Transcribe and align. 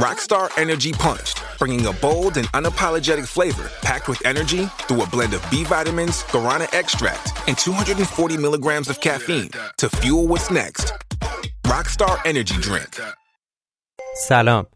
Rockstar 0.00 0.50
Energy 0.58 0.90
Punched, 0.90 1.40
bringing 1.56 1.86
a 1.86 1.92
bold 1.92 2.36
and 2.36 2.48
unapologetic 2.48 3.28
flavor 3.28 3.70
packed 3.82 4.08
with 4.08 4.20
energy 4.26 4.66
through 4.86 5.02
a 5.04 5.06
blend 5.06 5.34
of 5.34 5.42
B 5.52 5.62
vitamins, 5.62 6.24
guarana 6.32 6.66
extract, 6.74 7.32
and 7.46 7.56
240 7.56 8.36
milligrams 8.36 8.88
of 8.88 9.00
caffeine 9.00 9.50
to 9.78 9.88
fuel 9.88 10.26
what's 10.26 10.50
next. 10.50 10.92
Rockstar 11.64 12.18
Energy 12.26 12.56
Drink. 12.60 13.00
سلام 14.16 14.66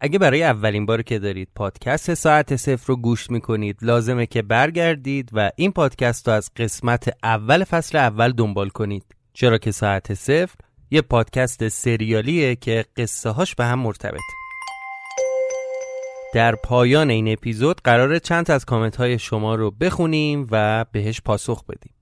اگه 0.00 0.18
برای 0.18 0.42
اولین 0.42 0.86
بار 0.86 1.02
که 1.02 1.18
دارید 1.18 1.48
پادکست 1.54 2.14
ساعت 2.14 2.56
صفر 2.56 2.86
رو 2.86 2.96
گوش 2.96 3.30
می‌کنید 3.30 3.76
لازمه 3.82 4.26
که 4.26 4.42
برگردید 4.42 5.30
و 5.32 5.50
این 5.56 5.72
پادکست 5.72 6.28
رو 6.28 6.34
از 6.34 6.50
قسمت 6.56 7.16
اول 7.22 7.64
فصل 7.64 7.98
اول 7.98 8.32
دنبال 8.32 8.68
کنید 8.68 9.04
چرا 9.32 9.58
که 9.58 9.70
ساعت 9.70 10.14
صفر 10.14 10.54
یه 10.90 11.02
پادکست 11.02 11.68
سریالیه 11.68 12.56
که 12.56 12.84
قصه 12.96 13.30
هاش 13.30 13.54
به 13.54 13.64
هم 13.64 13.78
مرتبط 13.78 14.20
در 16.36 16.54
پایان 16.54 17.10
این 17.10 17.32
اپیزود 17.32 17.80
قرار 17.84 18.18
چند 18.18 18.50
از 18.50 18.64
کامنت 18.64 18.96
های 18.96 19.18
شما 19.18 19.54
رو 19.54 19.70
بخونیم 19.70 20.46
و 20.50 20.84
بهش 20.92 21.20
پاسخ 21.20 21.64
بدیم. 21.64 21.94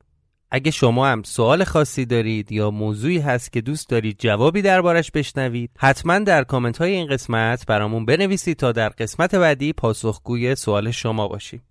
اگه 0.51 0.71
شما 0.71 1.07
هم 1.07 1.23
سوال 1.23 1.65
خاصی 1.65 2.05
دارید 2.05 2.53
یا 2.53 2.71
موضوعی 2.71 3.19
هست 3.19 3.53
که 3.53 3.61
دوست 3.61 3.89
دارید 3.89 4.17
جوابی 4.19 4.63
دربارش 4.63 5.11
بشنوید 5.11 5.71
حتما 5.79 6.19
در 6.19 6.45
کامنت 6.45 6.79
های 6.79 6.93
این 6.93 7.07
قسمت 7.07 7.67
برامون 7.67 8.05
بنویسید 8.05 8.57
تا 8.57 8.73
در 8.73 8.89
قسمت 8.89 9.35
بعدی 9.35 9.73
پاسخگوی 9.73 10.55
سوال 10.55 10.91
شما 10.91 11.29
باشیم. 11.29 11.63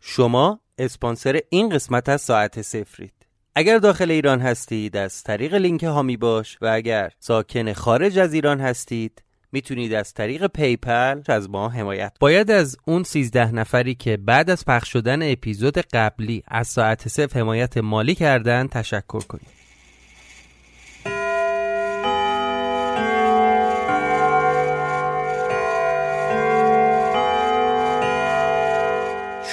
شما 0.00 0.60
اسپانسر 0.78 1.40
این 1.50 1.68
قسمت 1.68 2.08
از 2.08 2.20
ساعت 2.20 2.62
صفرید. 2.62 3.17
اگر 3.58 3.78
داخل 3.78 4.10
ایران 4.10 4.40
هستید 4.40 4.96
از 4.96 5.22
طریق 5.22 5.54
لینک 5.54 5.84
حامی 5.84 6.16
باش 6.16 6.58
و 6.60 6.66
اگر 6.66 7.12
ساکن 7.18 7.72
خارج 7.72 8.18
از 8.18 8.34
ایران 8.34 8.60
هستید 8.60 9.22
می‌تونید 9.52 9.94
از 9.94 10.14
طریق 10.14 10.46
PayPal 10.46 11.22
از 11.28 11.50
ما 11.50 11.68
حمایت 11.68 12.12
باید 12.20 12.50
از 12.50 12.76
اون 12.86 13.02
13 13.02 13.52
نفری 13.52 13.94
که 13.94 14.16
بعد 14.16 14.50
از 14.50 14.64
پخش 14.64 14.92
شدن 14.92 15.32
اپیزود 15.32 15.78
قبلی 15.78 16.42
از 16.48 16.68
ساعت 16.68 17.08
صفر 17.08 17.40
حمایت 17.40 17.76
مالی 17.78 18.14
کردن 18.14 18.66
تشکر 18.66 19.20
کنید. 19.20 19.58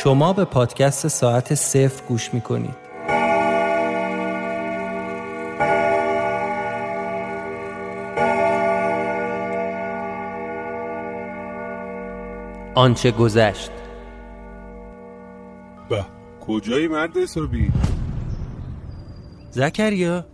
شما 0.03 0.33
به 0.33 0.45
پادکست 0.45 1.07
ساعت 1.07 1.55
صفر 1.55 2.03
گوش 2.07 2.33
می‌کنید. 2.33 2.84
آنچه 12.75 13.11
گذشت. 13.11 13.71
به 15.89 16.05
کجایی 16.47 16.87
مرد 16.87 17.17
حسابی؟ 17.17 17.71
زکریا؟ 19.51 20.25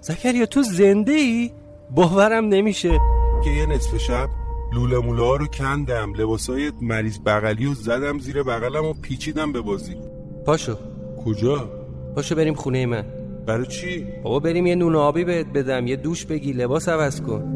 زکریا 0.00 0.46
تو 0.46 0.62
زنده 0.62 1.12
ای؟ 1.12 1.50
باورم 1.90 2.44
نمیشه. 2.44 2.98
که 3.44 3.50
یه 3.50 3.66
نصف 3.66 3.96
شب 3.96 4.28
لوله 4.74 4.98
موله 4.98 5.22
ها 5.22 5.36
رو 5.36 5.46
کندم 5.46 6.12
لباسای 6.14 6.72
مریض 6.80 7.18
بغلی 7.26 7.66
و 7.66 7.74
زدم 7.74 8.18
زیر 8.18 8.42
بغلم 8.42 8.84
و 8.84 8.92
پیچیدم 8.92 9.52
به 9.52 9.60
بازی. 9.60 9.96
پاشو. 10.46 10.76
کجا؟ 11.24 11.70
پاشو 12.14 12.34
بریم 12.34 12.54
خونه 12.54 12.86
من. 12.86 13.04
برای 13.46 13.66
چی؟ 13.66 14.06
بابا 14.24 14.38
بریم 14.38 14.66
یه 14.66 14.74
نون 14.74 14.96
آبی 14.96 15.24
بهت 15.24 15.46
بدم 15.46 15.86
یه 15.86 15.96
دوش 15.96 16.26
بگی 16.26 16.52
لباس 16.52 16.88
عوض 16.88 17.20
کن. 17.20 17.55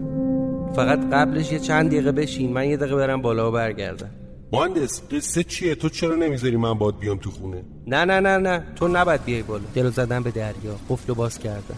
فقط 0.76 1.10
قبلش 1.12 1.52
یه 1.52 1.58
چند 1.58 1.86
دقیقه 1.86 2.12
بشین. 2.12 2.52
من 2.52 2.68
یه 2.68 2.76
دقیقه 2.76 2.96
برم 2.96 3.22
بالا 3.22 3.48
و 3.48 3.52
برگردم. 3.52 4.10
مهندس 4.52 5.02
قصه 5.10 5.42
چیه؟ 5.44 5.74
تو 5.74 5.88
چرا 5.88 6.14
نمی‌ذاری 6.14 6.56
من 6.56 6.74
باد 6.74 6.98
بیام 6.98 7.18
تو 7.18 7.30
خونه؟ 7.30 7.64
نه 7.86 8.04
نه 8.04 8.20
نه 8.20 8.38
نه. 8.38 8.64
تو 8.76 8.88
نباید 8.88 9.24
بیای 9.24 9.42
بالا. 9.42 9.64
دلو 9.74 9.90
زدم 9.90 10.22
به 10.22 10.30
دریا. 10.30 10.76
قفل 10.88 11.12
و 11.12 11.14
باز 11.14 11.38
کردم 11.38 11.76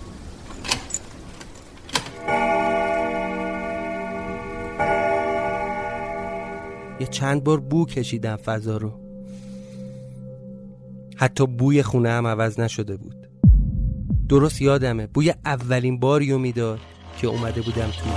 یه 7.00 7.06
چند 7.06 7.44
بار 7.44 7.60
بو 7.60 7.86
کشیدم 7.86 8.36
فضا 8.36 8.76
رو. 8.76 8.92
حتی 11.16 11.47
بوی 11.47 11.82
خونه 11.82 12.10
هم 12.10 12.26
عوض 12.26 12.60
نشده 12.60 12.97
بود. 12.97 13.16
درست 14.28 14.62
یادمه 14.62 15.06
بوی 15.06 15.34
اولین 15.44 16.00
باریو 16.00 16.38
می‌داد 16.38 16.78
که 17.19 17.26
اومده 17.26 17.60
بودم 17.60 17.91
تو. 17.91 18.10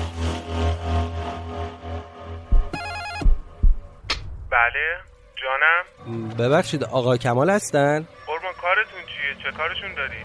جانم. 5.36 6.30
ببخشید 6.30 6.84
آقا 6.84 7.18
کمال 7.18 7.50
هستن؟ 7.50 8.08
قربان 8.28 8.54
کارتون 8.62 9.02
چیه؟ 9.02 9.44
چه 9.44 9.58
کارشون 9.58 9.96
داری 9.96 10.18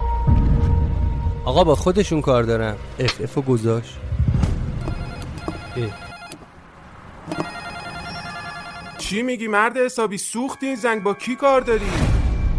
آقا 1.44 1.64
با 1.64 1.74
خودشون 1.74 2.20
کار 2.20 2.42
دارم. 2.42 2.76
اف 2.98 3.20
اف 3.20 3.38
و 3.38 3.42
گذاشت. 3.42 3.98
اه. 5.76 6.10
چی 8.98 9.22
میگی 9.22 9.48
مرد 9.48 9.76
حسابی؟ 9.76 10.18
سوختی 10.18 10.66
این 10.66 10.76
زنگ 10.76 11.02
با 11.02 11.14
کی 11.14 11.36
کار 11.36 11.60
داری؟ 11.60 11.90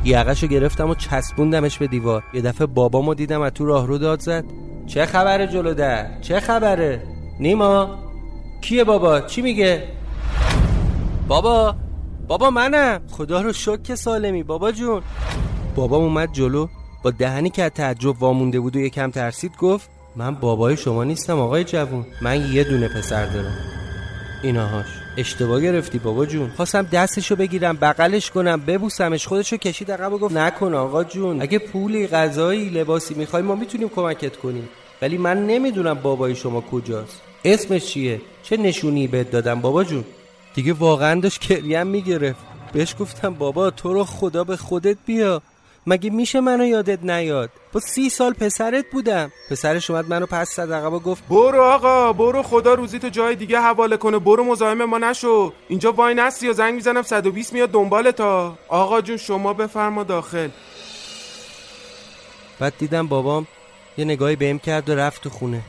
یقشو 0.03 0.47
گرفتم 0.47 0.90
و 0.90 0.96
چسبوندمش 0.96 1.78
به 1.78 1.87
دیوار. 1.87 2.23
یه 2.34 2.41
دفعه 2.41 2.67
بابامو 2.67 3.14
دیدم 3.14 3.41
از 3.41 3.52
تو 3.52 3.66
راهرو 3.66 3.97
داد 3.97 4.20
زد. 4.20 4.43
چه 4.87 5.05
خبره 5.05 5.47
جلو 5.47 5.73
در؟ 5.73 6.22
چه 6.22 6.40
خبره؟ 6.40 7.03
نیما؟ 7.40 7.99
کیه 8.61 8.84
بابا؟ 8.84 9.22
چی 9.22 9.41
میگه؟ 9.41 9.87
بابا! 11.28 11.76
بابا 12.31 12.49
منم. 12.49 13.01
خدا 13.11 13.41
رو 13.41 13.53
شکر 13.53 13.81
که 13.81 13.95
سالمی. 13.95 14.43
بابا 14.43 14.72
جون. 14.72 15.01
بابام 15.75 16.03
اومد 16.03 16.33
جلو. 16.33 16.67
با 17.03 17.11
دهنی 17.11 17.49
که 17.49 17.63
از 17.63 17.72
تعجب 17.72 18.23
وامونده 18.23 18.59
بود 18.59 18.75
و 18.75 18.79
یکم 18.79 19.11
ترسید 19.11 19.57
گفت 19.57 19.89
من 20.16 20.35
بابای 20.35 20.78
شما 20.78 21.03
نیستم 21.03 21.39
آقای 21.39 21.63
جوون. 21.63 22.05
من 22.22 22.53
یه 22.53 22.63
دونه 22.63 22.87
پسر 22.87 23.25
دارم. 23.25 23.57
ایناهاش. 24.43 24.85
اشتباه 25.17 25.61
گرفتی 25.61 25.99
بابا 25.99 26.25
جون. 26.25 26.49
خواستم 26.49 26.81
دستشو 26.81 27.35
بگیرم 27.35 27.78
بغلش 27.78 28.31
کنم 28.31 28.61
ببوسمش. 28.61 29.28
خودشو 29.28 29.57
کشید 29.57 29.91
عقب 29.91 30.13
و 30.13 30.17
گفت 30.17 30.35
نکن 30.35 30.73
آقا 30.73 31.03
جون. 31.03 31.41
اگه 31.41 31.59
پولی 31.59 32.07
غذایی 32.07 32.69
لباسی 32.69 33.13
می‌خوای 33.13 33.43
ما 33.43 33.55
می‌تونیم 33.55 33.89
کمکت 33.89 34.37
کنیم. 34.37 34.69
ولی 35.01 35.17
من 35.17 35.47
نمی‌دونم 35.47 35.93
بابای 35.93 36.35
شما 36.35 36.61
کجاست. 36.61 37.22
اسمش 37.45 37.85
چیه؟ 37.85 38.22
چه 38.43 38.57
نشونی 38.57 39.07
بهت 39.07 39.31
دادم 39.31 39.61
بابا 39.61 39.83
جون؟ 39.83 40.03
دیگه 40.53 40.74
واقعا 40.74 41.20
داشت 41.20 41.42
کریم 41.42 41.88
می‌گرفت. 41.88 42.40
بهش 42.74 42.96
گفتم 43.00 43.34
بابا 43.34 43.70
تو 43.70 43.94
رو 43.94 44.03
خدا 44.03 44.44
به 44.44 44.58
خودت 44.58 44.98
بیا. 45.06 45.42
مگه 45.88 46.09
میشه 46.09 46.40
منو 46.40 46.66
یادت 46.66 47.03
نیاد؟ 47.03 47.50
با 47.74 47.80
سی 47.80 48.09
سال 48.09 48.34
پسرت 48.34 48.86
بودم. 48.92 49.32
پسرش 49.50 49.90
اومد 49.90 50.09
منو 50.09 50.26
پس 50.26 50.56
زد 50.56 50.72
عقب 50.72 50.94
و 50.94 51.00
گفت 51.00 51.28
برو 51.28 51.62
آقا 51.64 52.14
برو 52.14 52.44
خدا 52.44 52.74
روزی 52.74 53.00
تو 53.00 53.09
جای 53.09 53.36
دیگه 53.36 53.59
حواله 53.59 53.98
کنه. 53.98 54.20
برو 54.20 54.44
مزاحم 54.44 54.86
ما 54.86 54.98
نشو. 54.98 55.53
اینجا 55.68 55.92
وای 55.92 56.16
نستی 56.16 56.46
یا 56.46 56.53
زنگ 56.53 56.74
می‌زنم 56.74 57.02
120 57.02 57.53
میاد 57.53 57.72
دنبال 57.72 58.12
تا 58.12 58.58
آقا 58.68 59.02
جون 59.02 59.18
شما 59.18 59.53
بفرما 59.53 60.03
داخل. 60.03 60.50
بعد 62.59 62.74
دیدم 62.78 63.08
بابام 63.08 63.48
یه 63.98 64.06
نگاهی 64.06 64.36
بهم 64.36 64.59
کرد 64.59 64.90
و 64.90 64.96
رفت 64.96 65.24
تو 65.24 65.30
خونه. 65.30 65.62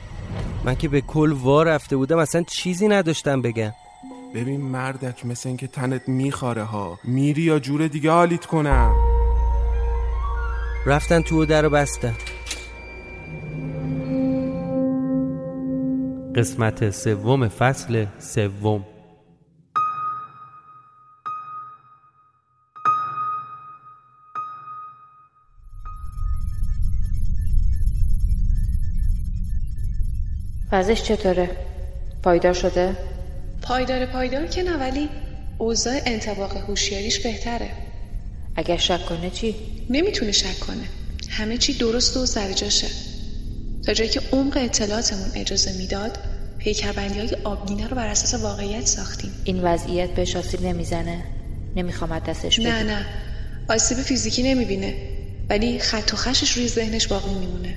من 0.64 0.74
که 0.74 0.88
به 0.88 1.00
کل 1.00 1.32
وا 1.32 1.62
رفته 1.62 1.96
بودم 1.96 2.18
اصلا 2.18 2.42
چیزی 2.42 2.88
نداشتم 2.88 3.42
بگم. 3.42 3.72
ببین 4.34 4.60
مردک 4.60 5.26
مثل 5.26 5.48
اینکه 5.48 5.66
تنت 5.66 6.08
میخاره 6.08 6.62
ها 6.62 6.98
میری 7.04 7.42
یا 7.42 7.58
جور 7.58 7.86
دیگه 7.88 8.10
حالیت 8.10 8.46
کنم 8.46 8.94
رفتن 10.86 11.22
تو 11.22 11.42
و 11.42 11.44
در 11.44 11.62
رو 11.62 11.70
بستن 11.70 12.14
قسمت 16.36 16.90
سوم 16.90 17.48
فصل 17.48 18.06
سوم 18.18 18.84
وضعش 30.72 31.02
چطوره؟ 31.02 31.50
پایدار 32.22 32.52
شده؟ 32.52 33.11
پایدار 33.62 34.06
پایدار 34.06 34.46
که 34.46 34.62
نه 34.62 34.76
ولی 34.76 35.08
اوضاع 35.58 36.00
انتباق 36.06 36.56
هوشیاریش 36.56 37.20
بهتره. 37.20 37.70
اگر 38.56 38.76
شک 38.76 39.06
کنه 39.06 39.30
چی؟ 39.30 39.54
نمی‌تونه 39.90 40.32
شک 40.32 40.60
کنه. 40.60 40.84
همه 41.28 41.58
چی 41.58 41.72
درست 41.72 42.16
و 42.16 42.26
سر 42.26 42.52
جاشه. 42.52 42.86
تا 43.86 43.92
جایی 43.92 44.10
که 44.10 44.20
عمق 44.32 44.56
اطلاعاتمون 44.56 45.30
اجازه 45.34 45.72
می‌داد 45.72 46.18
پیکربندی 46.58 47.18
های 47.18 47.36
آبگینه 47.44 47.88
رو 47.88 47.96
بر 47.96 48.06
اساس 48.06 48.34
واقعیت 48.34 48.86
ساختیم. 48.86 49.34
این 49.44 49.60
وضعیت 49.62 50.10
بهش 50.10 50.36
آسیب 50.36 50.62
نمی‌زنه. 50.62 51.24
نمی‌خوام 51.76 52.18
دستش 52.18 52.60
بگیر 52.60 52.72
نه 52.72 52.82
نه. 52.82 53.06
آسیب 53.68 53.98
فیزیکی 53.98 54.42
نمی‌بینه. 54.42 54.94
ولی 55.50 55.78
خط 55.78 56.12
و 56.12 56.16
خشش 56.16 56.52
روی 56.52 56.68
ذهنش 56.68 57.06
باقی 57.06 57.34
میمونه. 57.34 57.74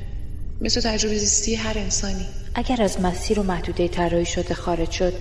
مثل 0.62 0.82
تجربه 0.82 1.18
زیستی 1.18 1.56
هر 1.56 1.78
انسانی. 1.78 2.26
اگر 2.56 2.82
از 2.82 3.02
مسیر 3.02 3.40
و 3.40 3.44
محدوده 3.44 3.88
طراحی 3.88 4.26
شده 4.26 4.54
خارج 4.54 4.92
شد 4.92 5.14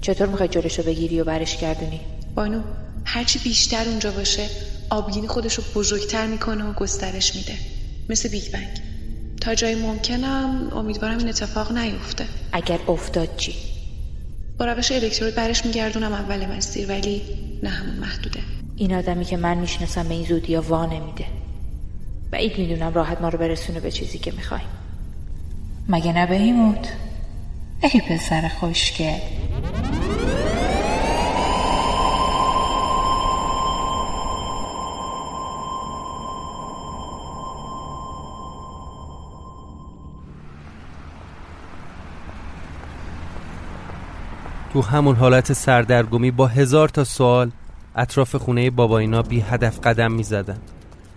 چطور 0.00 0.28
می‌خوای 0.28 0.48
جلوشو 0.48 0.82
بگیری 0.82 1.20
و 1.20 1.24
برش 1.24 1.56
گردونی؟ 1.56 2.00
بانو 2.34 2.62
هرچی 3.04 3.38
بیشتر 3.38 3.88
اونجا 3.88 4.10
باشه 4.10 4.46
آبگینه 4.90 5.28
خودش 5.28 5.54
رو 5.54 5.64
بزرگتر 5.74 6.26
می‌کنه 6.26 6.64
و 6.64 6.72
گسترش 6.72 7.36
میده. 7.36 7.54
مثل 8.08 8.28
بیگ 8.28 8.52
بنگ. 8.52 8.80
تا 9.40 9.54
جای 9.54 9.74
ممکنم 9.74 10.70
امیدوارم 10.72 11.18
این 11.18 11.28
اتفاق 11.28 11.72
نیفته. 11.72 12.24
اگر 12.52 12.78
افتاد 12.88 13.36
چی؟ 13.36 13.54
با 14.58 14.64
روش 14.64 14.92
الکترود 14.92 15.34
برش 15.34 15.66
میگردونم 15.66 16.12
اول 16.12 16.46
مسیر 16.46 16.88
ولی 16.88 17.22
نه 17.62 17.68
همون 17.68 17.96
محدوده. 17.96 18.40
این 18.76 18.94
آدمی 18.94 19.24
که 19.24 19.36
من 19.36 19.58
می‌شناسم 19.58 20.08
به 20.08 20.14
این 20.14 20.24
زودی 20.24 20.52
یا 20.52 20.62
وا 20.62 20.86
نمیده. 20.86 21.24
بعید 22.30 22.58
می‌دونم 22.58 22.94
راحت 22.94 23.20
ما 23.20 23.28
رو 23.28 23.38
برسونه 23.38 23.80
به 23.80 23.90
چیزی 23.90 24.18
که 24.18 24.32
می‌خوایم 24.32 24.68
مگه 25.88 26.12
نه 26.12 26.26
بهیموت 26.26 26.92
ای 27.82 28.00
پسر 28.00 28.48
خوشگل. 28.48 29.18
تو 44.76 44.82
همون 44.82 45.16
حالت 45.16 45.52
سردرگمی 45.52 46.30
با 46.30 46.46
هزار 46.46 46.88
تا 46.88 47.04
سوال 47.04 47.50
اطراف 47.96 48.36
خونه 48.36 48.70
بابا 48.70 48.98
اینا 48.98 49.22
بی 49.22 49.40
هدف 49.40 49.78
قدم 49.80 50.12
می 50.12 50.22
زدن. 50.22 50.58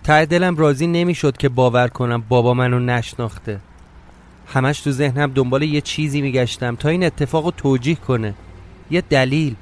ته 0.04 0.26
دلم 0.26 0.56
راضی 0.56 0.86
نمی‌شد 0.86 1.36
که 1.36 1.48
باور 1.48 1.88
کنم 1.88 2.22
بابا 2.28 2.54
منو 2.54 2.78
نشناخته. 2.78 3.60
همش 4.46 4.80
تو 4.80 4.90
ذهنم 4.90 5.32
دنبال 5.34 5.62
یه 5.62 5.80
چیزی 5.80 6.20
میگشتم 6.20 6.76
تا 6.76 6.88
این 6.88 7.04
اتفاق 7.04 7.44
رو 7.44 7.50
توجیه 7.50 7.94
کنه. 7.94 8.34
یه 8.90 9.00
دلیل. 9.00 9.54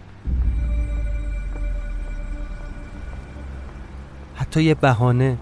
حتی 4.37 4.63
یه 4.63 4.75
بهانه. 4.75 5.37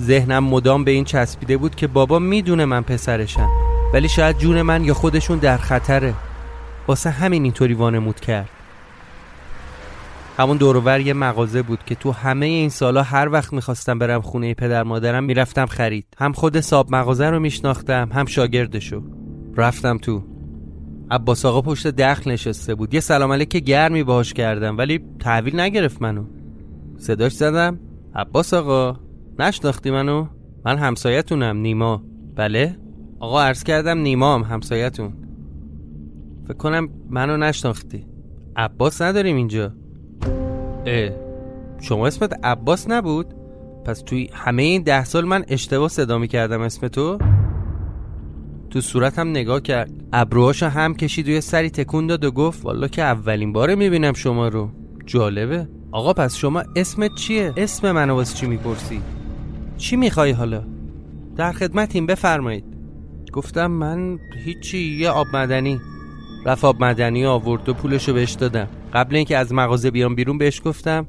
ذهنم 0.00 0.44
مدام 0.44 0.84
به 0.84 0.90
این 0.90 1.04
چسبیده 1.04 1.56
بود 1.56 1.74
که 1.74 1.86
بابا 1.86 2.18
می‌دونه 2.18 2.64
من 2.64 2.82
پسرشم. 2.82 3.61
ولی 3.92 4.08
شاید 4.08 4.38
جون 4.38 4.62
من 4.62 4.84
یا 4.84 4.94
خودشون 4.94 5.38
در 5.38 5.56
خطره. 5.56 6.14
واسه 6.88 7.10
همین 7.10 7.42
اینطوری 7.42 7.74
وانمود 7.74 8.20
کرد. 8.20 8.48
همون 10.38 10.56
دورور 10.56 11.00
یه 11.00 11.12
مغازه 11.12 11.62
بود 11.62 11.84
که 11.84 11.94
تو 11.94 12.12
همه 12.12 12.46
این 12.46 12.68
سالا 12.68 13.02
هر 13.02 13.28
وقت 13.28 13.52
می‌خواستم 13.52 13.98
برم 13.98 14.20
خونه 14.20 14.54
پدر 14.54 14.82
مادرم 14.82 15.24
می‌رفتم 15.24 15.66
خرید. 15.66 16.06
هم 16.18 16.32
خود 16.32 16.60
صاب 16.60 16.94
مغازه 16.94 17.30
رو 17.30 17.40
میشناختم 17.40 18.08
هم 18.12 18.26
شاگردشو. 18.26 19.02
رفتم 19.56 19.98
تو. 19.98 20.22
عباس 21.10 21.44
آقا 21.44 21.62
پشت 21.62 21.86
دخل 21.86 22.30
نشسته 22.30 22.74
بود. 22.74 22.94
یه 22.94 23.00
سلام 23.00 23.32
علیک 23.32 23.48
گرمی 23.48 24.02
باهاش 24.02 24.32
کردم 24.32 24.78
ولی 24.78 25.00
تحویل 25.20 25.60
نگرفت 25.60 26.02
منو. 26.02 26.24
صداش 26.98 27.32
زدم. 27.32 27.80
عباس 28.14 28.54
آقا 28.54 28.96
نشناختی 29.38 29.90
منو؟ 29.90 30.26
من 30.64 30.78
همسایتونم 30.78 31.56
نیما. 31.56 32.02
بله؟ 32.36 32.76
آقا 33.22 33.42
عرض 33.42 33.62
کردم 33.62 33.98
نیما 33.98 34.34
هم 34.34 34.42
همسایتون 34.42 35.12
فکر 36.44 36.56
کنم 36.56 36.88
منو 37.10 37.36
نشناختی 37.36 38.06
عباس 38.56 39.02
نداریم 39.02 39.36
اینجا 39.36 39.72
اه 40.86 41.10
شما 41.80 42.06
اسمت 42.06 42.44
عباس 42.44 42.90
نبود؟ 42.90 43.26
پس 43.84 44.00
توی 44.00 44.28
همه 44.32 44.62
این 44.62 44.82
ده 44.82 45.04
سال 45.04 45.24
من 45.24 45.44
اشتباه 45.48 45.88
صدا 45.88 46.18
می 46.18 46.28
کردم 46.28 46.60
اسم 46.60 46.88
تو؟ 46.88 47.18
تو 48.70 48.80
صورتم 48.80 49.28
نگاه 49.28 49.60
کرد 49.60 49.90
ابروهاشو 50.12 50.66
هم 50.66 50.94
کشید 50.94 51.28
و 51.28 51.30
یه 51.30 51.40
سری 51.40 51.70
تکون 51.70 52.06
داد 52.06 52.24
و 52.24 52.30
گفت 52.30 52.64
والا 52.64 52.88
که 52.88 53.02
اولین 53.02 53.52
باره 53.52 53.74
می‌بینم 53.74 54.12
شما 54.12 54.48
رو 54.48 54.68
جالبه 55.06 55.68
آقا 55.92 56.12
پس 56.12 56.36
شما 56.36 56.62
اسمت 56.76 57.14
چیه؟ 57.14 57.52
اسم 57.56 57.92
منو 57.92 58.14
واسه 58.14 58.36
چی 58.36 58.46
می‌پرسی؟ 58.46 59.02
چی 59.76 59.96
می‌خوای 59.96 60.30
حالا؟ 60.30 60.64
در 61.36 61.52
خدمتیم 61.52 62.06
بفرمایید 62.06 62.71
گفتم 63.32 63.66
من 63.66 64.18
هیچی 64.44 64.78
یه 64.78 65.10
آب 65.10 65.26
مدنی. 65.32 65.80
رفت 66.46 66.64
آب 66.64 66.84
مدنی 66.84 67.24
آورد 67.26 67.68
و 67.68 67.74
پولشو 67.74 68.12
بهش 68.12 68.32
دادم. 68.32 68.68
قبل 68.92 69.16
اینکه 69.16 69.36
از 69.36 69.52
مغازه 69.52 69.90
بیام 69.90 70.14
بیرون 70.14 70.38
بهش 70.38 70.62
گفتم 70.64 71.06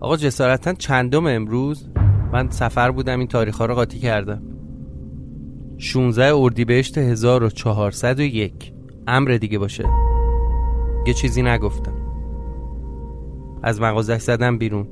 آقا 0.00 0.16
جسارتا 0.16 0.72
چندم 0.72 1.26
امروز؟ 1.26 1.88
من 2.32 2.50
سفر 2.50 2.90
بودم 2.90 3.18
این 3.18 3.28
تاریخ 3.28 3.58
ها 3.58 3.66
رو 3.66 3.74
قاطی 3.74 3.98
کردم. 3.98 4.42
16 5.78 6.34
اردیبهشت 6.34 6.98
1401 6.98 8.72
امر 9.06 9.30
دیگه 9.30 9.58
باشه. 9.58 9.84
یه 11.06 11.14
چیزی 11.14 11.42
نگفتم. 11.42 11.94
از 13.62 13.80
مغازه 13.80 14.18
زدم 14.18 14.58
بیرون. 14.58 14.88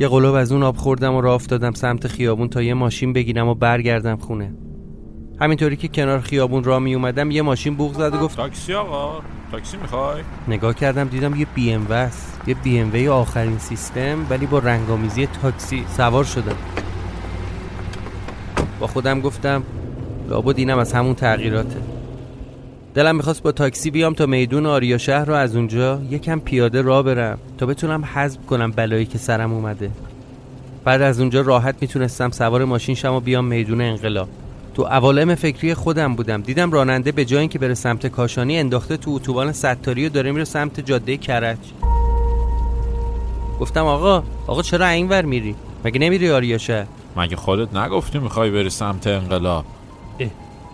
یه 0.00 0.08
قلوب 0.08 0.34
از 0.34 0.52
اون 0.52 0.62
آب 0.62 0.76
خوردم 0.76 1.14
و 1.14 1.20
راه 1.20 1.34
افتادم 1.34 1.72
سمت 1.72 2.06
خیابون 2.06 2.48
تا 2.48 2.62
یه 2.62 2.74
ماشین 2.74 3.12
بگیرم 3.12 3.48
و 3.48 3.54
برگردم 3.54 4.16
خونه. 4.16 4.54
همینطوری 5.40 5.76
که 5.76 5.88
کنار 5.88 6.20
خیابون 6.20 6.64
راه 6.64 6.78
می 6.78 6.94
اومدم 6.94 7.30
یه 7.30 7.42
ماشین 7.42 7.74
بوغ 7.74 7.94
زد 7.94 8.14
و 8.14 8.18
گفت 8.18 8.36
تاکسی 8.36 8.74
آقا 8.74 9.20
تاکسی 9.50 9.76
می‌خوای؟ 9.76 10.22
نگاه 10.48 10.74
کردم 10.74 11.08
دیدم 11.08 11.36
یه 11.36 11.46
بی 11.54 11.72
ام 11.72 11.86
است. 11.90 12.40
یه 12.46 12.54
بی 12.54 12.78
ام 12.78 12.92
وی 12.92 13.08
آخرین 13.08 13.58
سیستم 13.58 14.26
ولی 14.30 14.46
با 14.46 14.58
رنگامیزی 14.58 15.26
تاکسی 15.26 15.84
سوار 15.96 16.24
شدم. 16.24 16.56
با 18.80 18.86
خودم 18.86 19.20
گفتم 19.20 19.62
لابد 20.28 20.58
اینم 20.58 20.78
از 20.78 20.92
همون 20.92 21.14
تغییراته. 21.14 21.99
دلم 22.94 23.16
می‌خواست 23.16 23.42
با 23.42 23.52
تاکسی 23.52 23.90
بیام 23.90 24.14
تا 24.14 24.26
میدون 24.26 24.66
آریا 24.66 24.98
شهر 24.98 25.24
رو 25.24 25.34
از 25.34 25.56
اونجا 25.56 26.00
یکم 26.10 26.40
پیاده 26.40 26.82
راه 26.82 27.02
برم 27.02 27.38
تا 27.58 27.66
بتونم 27.66 28.04
حذف 28.04 28.46
کنم 28.46 28.70
بلایی 28.70 29.06
که 29.06 29.18
سرم 29.18 29.52
اومده. 29.52 29.90
بعد 30.84 31.02
از 31.02 31.20
اونجا 31.20 31.40
راحت 31.40 31.74
می‌تونستم 31.80 32.30
سوار 32.30 32.64
ماشین 32.64 32.94
شم 32.94 33.14
و 33.14 33.20
بیام 33.20 33.44
میدون 33.44 33.80
انقلاب. 33.80 34.28
تو 34.74 34.82
عوالم 34.82 35.34
فکری 35.34 35.74
خودم 35.74 36.14
بودم. 36.14 36.42
دیدم 36.42 36.70
راننده 36.70 37.12
به 37.12 37.24
جای 37.24 37.40
اینکه 37.40 37.58
بره 37.58 37.74
سمت 37.74 38.06
کاشانی 38.06 38.58
انداخته 38.58 38.96
تو 38.96 39.10
اتوبان 39.10 39.52
ستاری 39.52 40.06
و 40.06 40.08
داره 40.08 40.32
میره 40.32 40.44
سمت 40.44 40.80
جاده 40.80 41.16
کرج. 41.16 41.58
گفتم 43.60 43.84
آقا 43.84 44.22
آقا 44.46 44.62
چرا 44.62 44.86
اینور 44.86 45.22
میری؟ 45.22 45.54
مگه 45.84 45.98
نمیری 45.98 46.30
آریا 46.30 46.58
شهر؟ 46.58 46.86
مگه 47.16 47.36
خودت 47.36 47.76
نگفتی 47.76 48.18
می‌خوای 48.18 48.50
بری 48.50 48.70
سمت 48.70 49.06
انقلاب؟ 49.06 49.64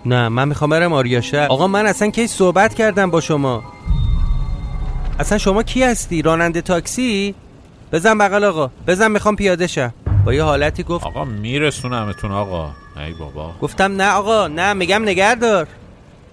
نه 0.05 0.29
من 0.29 0.49
می‌خوام 0.49 0.71
برم 0.71 0.93
آریا 0.93 1.21
شهر. 1.21 1.47
آقا 1.49 1.67
من 1.67 1.87
اصلا 1.87 2.11
کی 2.11 2.26
صحبت 2.26 2.75
کردم 2.75 3.11
با 3.11 3.21
شما؟ 3.21 3.62
اصلا 5.21 5.38
شما 5.38 5.62
کی 5.62 5.83
هستی؟ 5.83 6.23
راننده 6.23 6.61
تاکسی؟ 6.61 7.35
بزن 7.93 8.19
بغل 8.19 8.45
آقا. 8.45 8.71
بزن 8.87 9.11
می‌خوام 9.11 9.37
پیاده 9.37 9.67
شم. 9.67 9.95
با 10.25 10.35
یه 10.35 10.43
حالتی 10.43 10.83
گفت 10.83 11.07
آقا 11.07 11.25
میرسونمتون 11.25 12.33
آقا. 12.33 12.71
ای 13.07 13.12
بابا. 13.21 13.53
گفتم 13.62 13.93
نه 14.03 14.11
آقا 14.11 14.49
نه 14.49 14.73
میگم 14.73 15.03
نگردار 15.03 15.67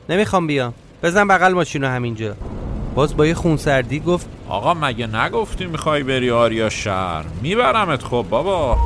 نمی‌خوام 0.10 0.48
بیام. 0.48 0.74
بزن 1.04 1.28
بغل 1.28 1.54
ماشینو 1.54 1.88
همینجا. 1.88 2.36
باز 2.96 3.18
با 3.18 3.26
یه 3.26 3.34
خونسردی 3.34 4.00
گفت 4.00 4.28
آقا 4.50 4.74
مگه 4.74 5.08
نگفتی 5.08 5.66
می‌خوای 5.66 6.04
بری 6.04 6.32
آریا 6.32 6.70
شهر؟ 6.70 7.26
میبرمت 7.42 8.04
خب 8.04 8.26
بابا. 8.30 8.78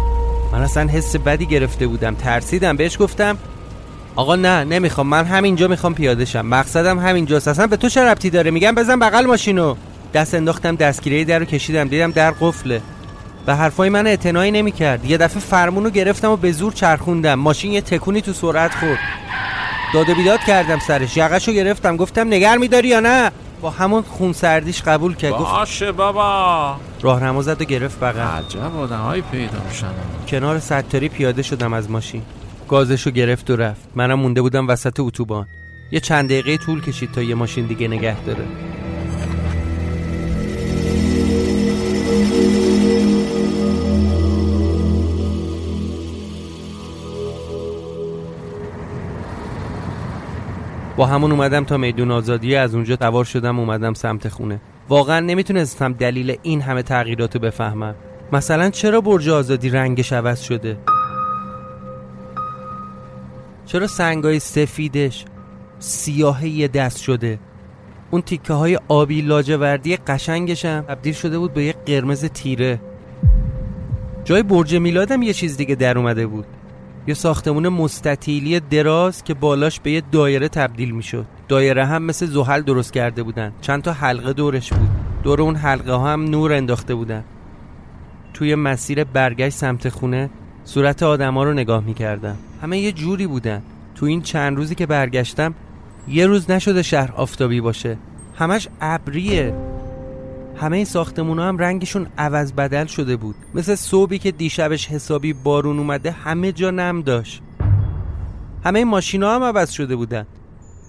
من 0.53 0.61
اصلا 0.61 0.87
حس 0.87 1.15
بدی 1.15 1.45
گرفته 1.45 1.87
بودم. 1.87 2.15
ترسیدم. 2.15 2.77
بهش 2.77 3.01
گفتم 3.01 3.37
آقا 4.17 4.35
نه 4.35 4.63
نمی‌خوام. 4.63 5.07
من 5.07 5.25
همینجا 5.25 5.67
می‌خوام 5.67 5.93
پیاده 5.93 6.25
شم. 6.25 6.41
مقصدم 6.41 6.99
همینجاست. 6.99 7.47
اصلا 7.47 7.67
به 7.67 7.77
تو 7.77 7.89
چه 7.89 8.01
ربطی 8.01 8.29
داره؟ 8.29 8.51
میگم 8.51 8.75
بزن 8.75 8.99
بغل 8.99 9.25
ماشینو. 9.25 9.75
دست 10.13 10.33
انداختم 10.33 10.75
دستگیره 10.75 11.23
در 11.23 11.39
رو 11.39 11.45
کشیدم. 11.45 11.87
دیدم 11.87 12.11
در 12.11 12.31
قفله. 12.31 12.81
به 13.45 13.55
حرفای 13.55 13.89
من 13.89 14.07
اعتنایی 14.07 14.51
نمی‌کرد. 14.51 15.05
یه 15.05 15.17
دفعه 15.17 15.39
فرمونو 15.39 15.89
گرفتم 15.89 16.31
و 16.31 16.35
به 16.35 16.51
زور 16.51 16.73
چرخوندم. 16.73 17.33
ماشین 17.33 17.71
یه 17.71 17.81
تکونی 17.81 18.21
تو 18.21 18.33
سرعت 18.33 18.75
خورد. 18.75 18.99
داد 19.93 20.09
و 20.09 20.15
بیداد 20.15 20.39
کردم 20.39 20.79
سرش. 20.79 21.17
یقشو 21.17 21.51
گرفتم. 21.51 21.97
گفتم 21.97 22.27
نگر 22.27 22.57
میداری 22.57 22.87
یا 22.87 22.99
نه؟ 22.99 23.31
با 23.61 23.69
همون 23.69 24.01
خونسردیش 24.01 24.81
قبول 24.81 25.15
کرد. 25.15 25.31
گفت 25.31 25.51
باشه 25.51 25.91
بابا. 25.91 26.75
راهنما 27.01 27.41
زد 27.41 27.61
و 27.61 27.65
گرفت 27.65 27.99
بغل. 27.99 28.19
عجب 28.19 28.77
آدمایی 28.77 29.23
پیدا 29.31 29.57
میشن. 29.69 29.87
کنار 30.27 30.59
ستاری 30.59 31.09
پیاده 31.09 31.41
شدم 31.41 31.73
از 31.73 31.91
ماشین. 31.91 32.21
گازشو 32.67 33.11
گرفت 33.11 33.49
و 33.49 33.55
رفت. 33.55 33.89
منم 33.95 34.19
مونده 34.19 34.41
بودم 34.41 34.67
وسط 34.67 34.99
اتوبان. 34.99 35.47
یه 35.91 35.99
چند 35.99 36.25
دقیقه 36.25 36.57
طول 36.57 36.81
کشید 36.81 37.11
تا 37.11 37.21
یه 37.21 37.35
ماشین 37.35 37.65
دیگه 37.65 37.87
نگه 37.87 38.23
داره. 38.23 38.43
با 50.97 51.05
همون 51.05 51.31
اومدم 51.31 51.63
تا 51.63 51.77
میدون 51.77 52.11
آزادی 52.11 52.55
از 52.55 52.75
اونجا 52.75 52.95
سوار 52.95 53.25
شدم 53.25 53.59
اومدم 53.59 53.93
سمت 53.93 54.29
خونه. 54.29 54.61
واقعا 54.89 55.19
نمی‌تونستم 55.19 55.93
دلیل 55.93 56.37
این 56.41 56.61
همه 56.61 56.83
تغییرات 56.83 57.35
رو 57.35 57.41
بفهمم. 57.41 57.95
مثلا 58.31 58.69
چرا 58.69 59.01
برج 59.01 59.29
آزادی 59.29 59.69
رنگش 59.69 60.13
عوض 60.13 60.41
شده؟ 60.41 60.77
چرا 63.67 63.87
سنگای 63.87 64.39
سفیدش 64.39 65.25
سیاه 65.79 66.47
یه 66.47 66.67
دست 66.67 66.97
شده؟ 66.97 67.39
اون 68.11 68.21
تیکه 68.21 68.53
های 68.53 68.79
آبی 68.87 69.21
لاجوردی 69.21 69.95
قشنگشم 69.95 70.81
تبدیل 70.87 71.13
شده 71.13 71.39
بود 71.39 71.53
به 71.53 71.63
یه 71.63 71.75
قرمز 71.85 72.25
تیره. 72.25 72.81
جای 74.23 74.43
برج 74.43 74.75
میلادم 74.75 75.21
یه 75.21 75.33
چیز 75.33 75.57
دیگه 75.57 75.75
در 75.75 75.97
اومده 75.97 76.27
بود. 76.27 76.45
یه 77.07 77.13
ساختمون 77.13 77.67
مستطیلی 77.67 78.59
دراز 78.59 79.23
که 79.23 79.33
بالاش 79.33 79.79
به 79.79 79.91
یه 79.91 80.03
دایره 80.11 80.49
تبدیل 80.49 80.91
می‌شد. 80.91 81.25
دایره 81.47 81.85
هم 81.85 82.03
مثل 82.03 82.25
زحل 82.25 82.61
درست 82.61 82.93
کرده 82.93 83.23
بودن. 83.23 83.53
چند 83.61 83.81
تا 83.81 83.93
حلقه 83.93 84.33
دورش 84.33 84.73
بود. 84.73 84.89
دور 85.23 85.41
اون 85.41 85.55
حلقه 85.55 85.93
ها 85.93 86.13
هم 86.13 86.23
نور 86.23 86.53
انداخته 86.53 86.95
بودن. 86.95 87.23
توی 88.33 88.55
مسیر 88.55 89.03
برگشت 89.03 89.57
سمت 89.57 89.89
خونه 89.89 90.29
صورت 90.63 91.03
آدما 91.03 91.43
رو 91.43 91.53
نگاه 91.53 91.83
می‌کردم. 91.83 92.37
همه 92.61 92.79
یه 92.79 92.91
جوری 92.91 93.27
بودن. 93.27 93.61
تو 93.95 94.05
این 94.05 94.21
چند 94.21 94.57
روزی 94.57 94.75
که 94.75 94.85
برگشتم 94.85 95.53
یه 96.07 96.27
روز 96.27 96.51
نشده 96.51 96.81
شهر 96.81 97.11
آفتابی 97.11 97.61
باشه. 97.61 97.97
همش 98.35 98.67
ابریه. 98.81 99.55
همه 100.55 100.85
ساختمون 100.85 101.39
هم 101.39 101.57
رنگشون 101.57 102.07
عوض 102.17 102.51
بدل 102.51 102.85
شده 102.85 103.15
بود. 103.15 103.35
مثل 103.55 103.75
صبحی 103.75 104.19
که 104.19 104.31
دیشبش 104.31 104.87
حسابی 104.87 105.33
بارون 105.33 105.79
اومده 105.79 106.11
همه 106.11 106.51
جا 106.51 106.71
نم 106.71 107.01
داشت. 107.01 107.41
همه 108.63 108.85
ماشینا 108.85 109.35
هم 109.35 109.43
عوض 109.43 109.71
شده 109.71 109.95
بودن. 109.95 110.25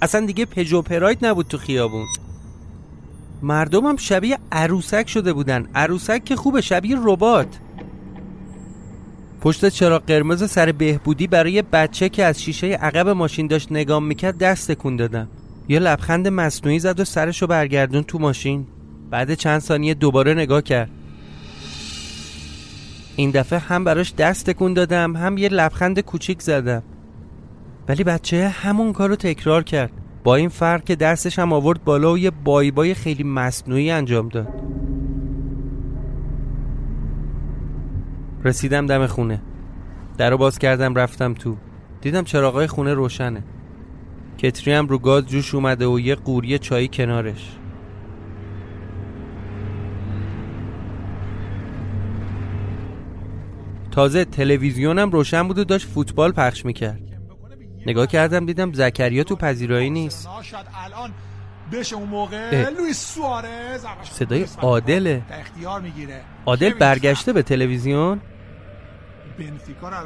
اصلا 0.03 0.27
دیگه 0.27 0.45
پژو 0.45 0.83
پراید 0.83 1.27
نبود 1.27 1.47
تو 1.47 1.59
خیابون. 1.59 2.07
مردم 3.43 3.87
هم 3.87 3.97
شبیه 3.97 4.39
عروسک 4.53 5.09
شده 5.09 5.33
بودن. 5.33 5.69
عروسک 5.75 6.25
که 6.25 6.37
خوبه 6.37 6.61
شبیه 6.61 6.97
ربات. 7.03 7.59
پشت 9.41 9.69
چراغ 9.69 10.03
قرمز 10.07 10.51
سر 10.51 10.73
بهبودی 10.73 11.27
برای 11.27 11.63
بچه 11.63 12.09
که 12.09 12.25
از 12.25 12.43
شیشه 12.43 12.67
عقب 12.67 13.09
ماشین 13.09 13.47
داشت 13.47 13.73
نگام 13.73 14.05
می‌کرد 14.05 14.39
دست 14.39 14.71
تکون 14.71 14.97
دادم. 14.97 15.29
یه 15.69 15.79
لبخند 15.79 16.29
مصنوعی 16.29 16.79
زد 16.79 17.01
و 17.01 17.05
سرشو 17.05 17.47
برگردون 17.47 18.03
تو 18.03 18.19
ماشین. 18.19 18.67
بعد 19.11 19.35
چند 19.35 19.61
ثانیه 19.61 19.95
دوباره 19.95 20.35
نگاه 20.35 20.63
کرد. 20.63 20.91
این 23.17 23.31
دفعه 23.31 23.59
هم 23.59 23.85
براش 23.85 24.15
دست 24.15 24.47
تکون 24.51 24.75
دادم 24.75 25.17
هم 25.17 25.39
یه 25.39 25.49
لبخند 25.49 26.01
کوچیک 26.01 26.43
زدم. 26.43 26.83
ولی 27.89 28.05
بچه 28.05 28.49
همون 28.49 28.93
کارو 28.93 29.17
تکرار 29.17 29.63
کرد. 29.63 29.91
با 30.25 30.37
این 30.37 30.49
فرق 30.49 30.85
که 30.85 30.97
دستش 30.97 31.39
هم 31.39 31.53
آورد 31.53 31.85
بالا 31.85 32.13
و 32.13 32.19
یه 32.19 32.31
بای 32.31 32.71
بای 32.71 32.95
خیلی 32.95 33.23
مصنوعی 33.25 33.91
انجام 33.91 34.29
داد. 34.29 34.49
رسیدم 38.45 38.87
دم 38.87 39.07
خونه. 39.07 39.43
در 40.19 40.31
رو 40.31 40.39
باز 40.39 40.59
کردم 40.59 40.95
رفتم 40.95 41.35
تو. 41.35 41.57
دیدم 42.01 42.25
چراغای 42.25 42.67
خونه 42.67 42.95
روشنه. 42.95 43.45
کتری 44.39 44.75
هم 44.75 44.87
رو 44.87 44.99
گاز 44.99 45.27
جوش 45.27 45.55
اومده 45.55 45.87
و 45.87 46.01
یه 46.01 46.15
قوری 46.15 46.59
چایی 46.59 46.89
کنارش. 46.89 47.51
تازه 53.91 54.25
تلویزیونم 54.25 55.11
روشن 55.11 55.49
بود 55.49 55.59
و 55.59 55.65
داشت 55.65 55.89
فوتبال 55.89 56.33
پخش 56.33 56.65
می‌کرد. 56.65 57.01
نگاه 57.87 58.07
کردم 58.07 58.47
دیدم 58.47 58.73
زکریا 58.73 59.25
تو 59.25 59.37
پذیرایی 59.37 59.91
نیست. 59.91 60.29
بشه 61.73 61.97
اون 61.97 62.09
موقع. 62.09 62.71
لوئیس 62.71 63.15
سوارز 63.15 63.87
صدای 64.13 64.47
عادله 64.63 65.23
اختیار 65.31 65.81
می‌گیره. 65.81 66.21
عادل 66.47 66.75
برگشته 66.75 67.33
به 67.33 67.43
تلویزیون. 67.43 68.21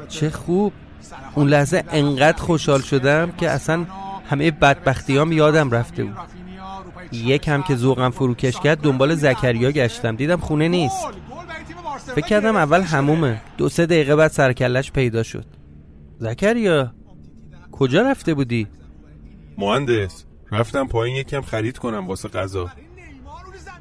چه 0.08 0.30
خوب. 0.30 0.72
اون 1.34 1.48
لحظه 1.48 1.84
انقدر 1.92 2.42
خوشحال 2.42 2.80
شدم 2.80 3.32
که 3.32 3.50
اصلا 3.50 3.86
همه 4.30 4.50
بدبختیام 4.50 5.32
یادم 5.32 5.70
رفته 5.70 6.04
بود. 6.04 6.16
یکم 7.12 7.62
که 7.62 7.76
ذوقم 7.76 8.10
فروکش 8.10 8.60
کرد 8.60 8.80
دنبال 8.80 9.14
زکریا 9.14 9.70
گشتم. 9.70 10.16
دیدم 10.16 10.36
خونه 10.36 10.68
نیست. 10.68 11.06
فکر 12.14 12.26
کردم 12.26 12.56
اول 12.56 12.80
همومه. 12.80 13.40
دو 13.56 13.68
سه 13.68 13.86
دقیقه 13.86 14.16
بعد 14.16 14.30
سرکلش 14.30 14.92
پیدا 14.92 15.22
شد. 15.22 15.44
زکریا 16.18 16.92
کجا 17.72 18.02
رفته 18.02 18.34
بودی؟ 18.34 18.66
مهندس. 19.58 20.24
رفتم 20.52 20.86
پایین 20.86 21.16
یکم 21.16 21.40
خرید 21.40 21.78
کنم 21.78 22.06
واسه 22.06 22.28
غذا. 22.28 22.70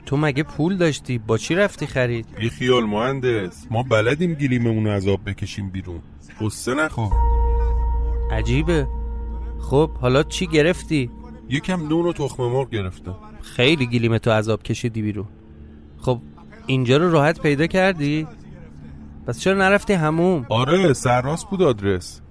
تو 0.05 0.17
مگه 0.17 0.43
پول 0.43 0.77
داشتی؟ 0.77 1.17
با 1.17 1.37
چی 1.37 1.55
رفتی 1.55 1.87
خرید؟ 1.87 2.25
بی 2.35 2.49
خیال 2.49 2.85
مهندس. 2.85 3.67
ما 3.71 3.83
بلدیم 3.83 4.33
گلیممون 4.33 4.87
از 4.87 5.07
آب 5.07 5.19
بکشیم 5.29 5.69
بیرون. 5.69 6.01
قصه 6.41 6.73
نخوا 6.73 7.09
عجیبه. 8.31 8.87
خب 9.59 9.91
حالا 9.91 10.23
چی 10.23 10.47
گرفتی؟ 10.47 11.09
یکم 11.49 11.87
نون 11.87 12.05
و 12.05 12.13
تخم 12.13 12.43
مرغ 12.43 12.69
گرفتم. 12.69 13.15
خیلی 13.41 13.85
گلیم 13.85 14.17
تو 14.17 14.31
از 14.31 14.49
آب 14.49 14.63
کشیدی 14.63 15.01
بیرون. 15.01 15.27
خب 15.97 16.21
اینجا 16.65 16.97
رو 16.97 17.11
راحت 17.11 17.41
پیدا 17.41 17.67
کردی؟ 17.67 18.27
پس 19.27 19.39
چرا 19.39 19.57
نرفتی 19.57 19.93
هموم؟ 19.93 20.45
آره 20.49 20.93
سرراست 20.93 21.49
بود 21.49 21.61
آدرس. 21.61 22.21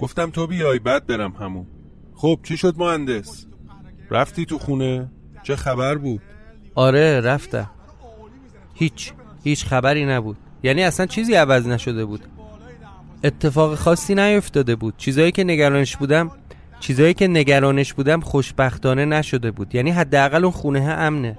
گفتم 0.00 0.30
تو 0.30 0.46
بیای 0.46 0.78
بعد 0.78 1.06
برم 1.06 1.32
هموم. 1.32 1.66
خب 2.14 2.38
چی 2.42 2.56
شد 2.56 2.74
مهندس؟ 2.78 3.46
رفتی 4.10 4.46
تو 4.46 4.58
خونه؟ 4.58 5.08
چه 5.42 5.56
خبر 5.56 5.94
بود؟ 5.94 6.20
آره 6.74 7.20
رفتم. 7.20 7.70
هیچ 8.74 9.12
هیچ 9.44 9.64
خبری 9.64 10.06
نبود. 10.06 10.36
یعنی 10.62 10.82
اصلا 10.82 11.06
چیزی 11.06 11.34
عوض 11.34 11.66
نشده 11.66 12.04
بود. 12.04 12.20
اتفاق 13.24 13.74
خاصی 13.74 14.14
نیفتاده 14.14 14.76
بود. 14.76 14.94
چیزایی 14.96 15.32
که 15.32 15.44
نگرانش 15.44 15.96
بودم 15.96 16.30
چیزایی 16.80 17.14
که 17.14 17.28
نگرانش 17.28 17.94
بودم 17.94 18.20
خوشبختانه 18.20 19.04
نشده 19.04 19.50
بود. 19.50 19.74
یعنی 19.74 19.90
حداقل 19.90 20.44
اون 20.44 20.52
خونه 20.52 20.82
امنه. 20.82 21.38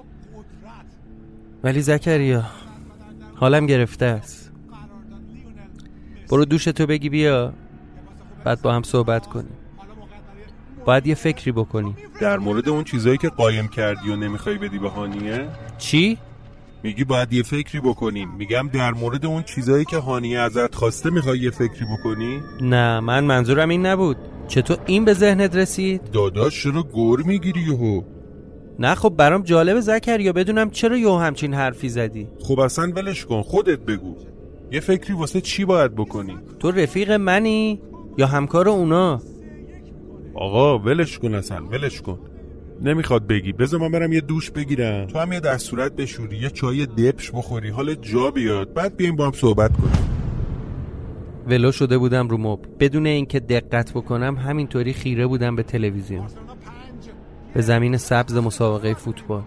ولی 1.64 1.80
زکریا 1.80 2.44
حالم 3.34 3.66
گرفته 3.66 4.04
است. 4.04 4.52
برو 6.30 6.44
دوشتو 6.44 6.86
بگی 6.86 7.08
بیا. 7.08 7.52
بعد 8.44 8.62
با 8.62 8.72
هم 8.72 8.82
صحبت 8.82 9.26
کنیم. 9.26 9.56
باید 10.86 11.06
یه 11.06 11.14
فکری 11.14 11.52
بکنی. 11.52 11.94
در 12.20 12.38
مورد 12.38 12.68
اون 12.68 12.84
چیزایی 12.84 13.18
که 13.18 13.28
قایم 13.28 13.68
کردی 13.68 14.10
و 14.10 14.16
نمی‌خوای 14.16 14.58
بدی 14.58 14.78
به 14.78 14.88
هانیه؟ 14.88 15.48
چی؟ 15.78 16.18
میگی 16.82 17.04
باید 17.04 17.32
یه 17.32 17.42
فکری 17.42 17.80
بکنیم. 17.80 18.30
میگم 18.38 18.70
در 18.72 18.92
مورد 18.92 19.26
اون 19.26 19.42
چیزایی 19.42 19.84
که 19.84 19.96
هانیه 19.96 20.38
ازت 20.38 20.74
خواسته 20.74 21.10
می‌خوای 21.10 21.38
یه 21.38 21.50
فکری 21.50 21.86
بکنی؟ 21.98 22.40
نه 22.60 23.00
من 23.00 23.24
منظورم 23.24 23.68
این 23.68 23.86
نبود. 23.86 24.16
چطور 24.48 24.78
این 24.86 25.04
به 25.04 25.14
ذهنت 25.14 25.56
رسید؟ 25.56 26.10
داداش 26.12 26.62
چرا 26.62 26.82
گور 26.82 27.22
می‌گیری 27.22 27.60
یهو؟ 27.60 28.02
نه 28.78 28.94
خب 28.94 29.14
برام 29.16 29.42
جالب 29.42 29.80
زکریا 29.80 30.32
بدونم 30.32 30.70
چرا 30.70 30.96
یو 30.96 31.16
همچین 31.16 31.54
حرفی 31.54 31.88
زدی؟ 31.88 32.28
خب 32.40 32.60
اصلا 32.60 32.92
ولش 32.96 33.24
کن 33.24 33.42
خودت 33.42 33.78
بگو. 33.78 34.16
یه 34.72 34.80
فکری 34.80 35.14
واسه 35.14 35.40
چی 35.40 35.64
باید 35.64 35.94
بکنی؟ 35.94 36.36
تو 36.58 36.70
رفیق 36.70 37.12
منی 37.12 37.80
یا 38.18 38.26
همکار 38.26 38.68
اونا؟ 38.68 39.22
آقا 40.36 40.78
ولش 40.78 41.18
کن 41.18 41.34
اصلا 41.34 41.66
ولش 41.66 42.02
کن. 42.02 42.18
نمی‌خواد 42.82 43.26
بگی. 43.26 43.52
بذار 43.52 43.80
من 43.80 43.90
برم 43.90 44.12
یه 44.12 44.20
دوش 44.20 44.50
بگیرم. 44.50 45.06
تو 45.06 45.18
هم 45.18 45.32
یه 45.32 45.40
دستورت 45.40 45.92
بشوری 45.92 46.36
یه 46.36 46.50
چای 46.50 46.86
دپش 46.86 47.30
بخوری 47.30 47.70
حال 47.70 47.94
جا 47.94 48.30
بیاد. 48.30 48.74
بعد 48.74 48.96
بیایم 48.96 49.16
با 49.16 49.26
هم 49.26 49.32
صحبت 49.32 49.72
کنیم. 49.76 50.08
ولو 51.46 51.72
شده 51.72 51.98
بودم 51.98 52.28
رو 52.28 52.38
مب 52.38 52.58
بدون 52.80 53.06
اینکه 53.06 53.40
دقت 53.40 53.92
بکنم 53.92 54.36
همینطوری 54.36 54.92
خیره 54.92 55.26
بودم 55.26 55.56
به 55.56 55.62
تلویزیون. 55.62 56.26
به 57.54 57.62
زمین 57.62 57.96
سبز 57.96 58.36
مسابقه 58.36 58.94
فوتبال. 58.94 59.42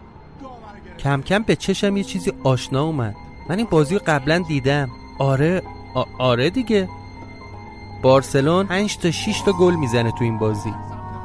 کم 0.99 1.21
کم 1.21 1.43
به 1.43 1.55
چشم 1.55 1.97
یه 1.97 2.03
چیزی 2.03 2.31
آشنا 2.43 2.83
اومد. 2.83 3.15
من 3.49 3.57
این 3.57 3.67
بازی 3.69 3.95
رو 3.95 4.01
قبلا 4.07 4.43
دیدم. 4.47 4.89
آره 5.19 5.61
آره 6.19 6.49
دیگه. 6.49 6.89
بارسلون 8.01 8.67
5 8.67 8.97
تا 8.97 9.11
6 9.11 9.41
تا 9.41 9.51
گل 9.51 9.75
می‌زنه 9.75 10.11
تو 10.11 10.23
این 10.23 10.37
بازی. 10.39 10.73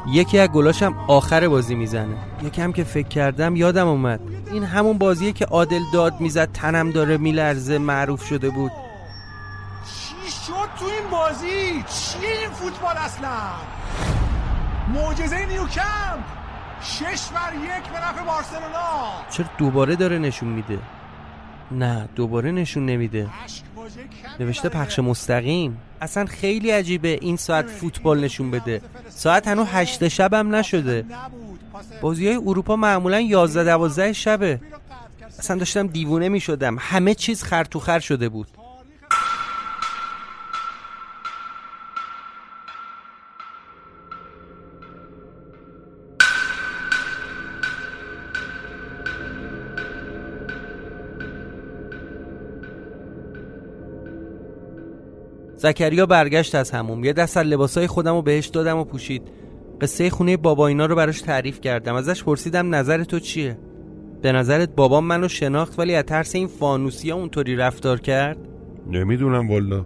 یکی 0.06 0.38
از 0.38 0.48
گلاشم 0.48 0.94
آخر 1.08 1.48
بازی 1.48 1.74
می‌زنه. 1.74 2.16
یکم 2.42 2.72
که 2.72 2.84
فکر 2.84 3.08
کردم 3.08 3.56
یادم 3.56 3.88
اومد. 3.88 4.20
این 4.52 4.64
همون 4.64 4.98
بازیه 4.98 5.32
که 5.32 5.44
عادل 5.44 5.82
داد 5.92 6.20
می‌زد 6.20 6.52
تنم 6.52 6.90
داره 6.90 7.16
میلرزه 7.16 7.78
معروف 7.78 8.24
شده 8.24 8.50
بود. 8.50 8.72
چی 9.86 10.30
شد 10.46 10.52
تو 10.78 10.84
این 10.84 11.10
بازی؟ 11.10 11.72
چیه 11.72 12.38
این 12.40 12.50
فوتبال 12.50 12.96
اصلا؟ 12.96 13.30
معجزه 14.94 15.46
نیوکمپ! 15.46 16.24
شش 16.82 17.28
بر 17.34 17.54
یک 17.54 17.92
به 17.92 17.98
نفع 17.98 18.24
بارسلونا! 18.24 19.10
چرا 19.30 19.46
دوباره 19.58 19.96
داره 19.96 20.18
نشون 20.18 20.48
میده؟ 20.48 20.78
نه 21.70 22.08
دوباره 22.16 22.50
نشون 22.50 22.86
نمیده. 22.86 23.28
نوشته 24.40 24.68
پخش 24.68 24.98
مستقیم. 24.98 25.78
اصلا 26.00 26.24
خیلی 26.24 26.70
عجیبه 26.70 27.18
این 27.20 27.36
ساعت 27.36 27.66
فوتبال 27.66 28.24
نشون 28.24 28.50
بده. 28.50 28.80
ساعت 29.08 29.48
هنو 29.48 29.64
هشت 29.64 30.08
شبم 30.08 30.54
نشده. 30.54 31.04
بازی 32.00 32.26
های 32.26 32.36
اروپا 32.36 32.76
معمولا 32.76 33.20
یازده 33.20 33.64
دوازده 33.64 34.12
شبه. 34.12 34.60
اصلا 35.38 35.56
داشتم 35.56 35.86
دیوونه 35.86 36.28
می 36.28 36.40
شدم 36.40 36.76
همه 36.80 37.14
چیز 37.14 37.42
خر 37.42 37.64
شده 37.98 38.28
بود. 38.28 38.48
زکریا 55.64 56.06
برگشت 56.06 56.54
از 56.54 56.70
هموم. 56.70 57.04
یه 57.04 57.12
دست 57.12 57.36
از 57.36 57.46
لباسای 57.46 57.86
خودم 57.86 58.14
رو 58.14 58.22
بهش 58.22 58.46
دادم 58.46 58.78
و 58.78 58.84
پوشید. 58.84 59.22
قصه 59.80 60.10
خونه 60.10 60.36
بابا 60.36 60.66
اینا 60.66 60.86
رو 60.86 60.96
براش 60.96 61.20
تعریف 61.20 61.60
کردم. 61.60 61.94
ازش 61.94 62.24
پرسیدم 62.24 62.74
نظر 62.74 63.04
تو 63.04 63.18
چیه؟ 63.18 63.58
به 64.22 64.32
نظرت 64.32 64.74
بابام 64.76 65.04
منو 65.04 65.28
شناخت 65.28 65.78
ولی 65.78 65.94
از 65.94 66.04
ترس 66.04 66.34
این 66.34 66.46
فانوسی 66.46 67.10
ها 67.10 67.16
اونطوری 67.16 67.56
رفتار 67.56 68.00
کرد؟ 68.00 68.38
نمی‌دونم 68.90 69.50
والا. 69.50 69.84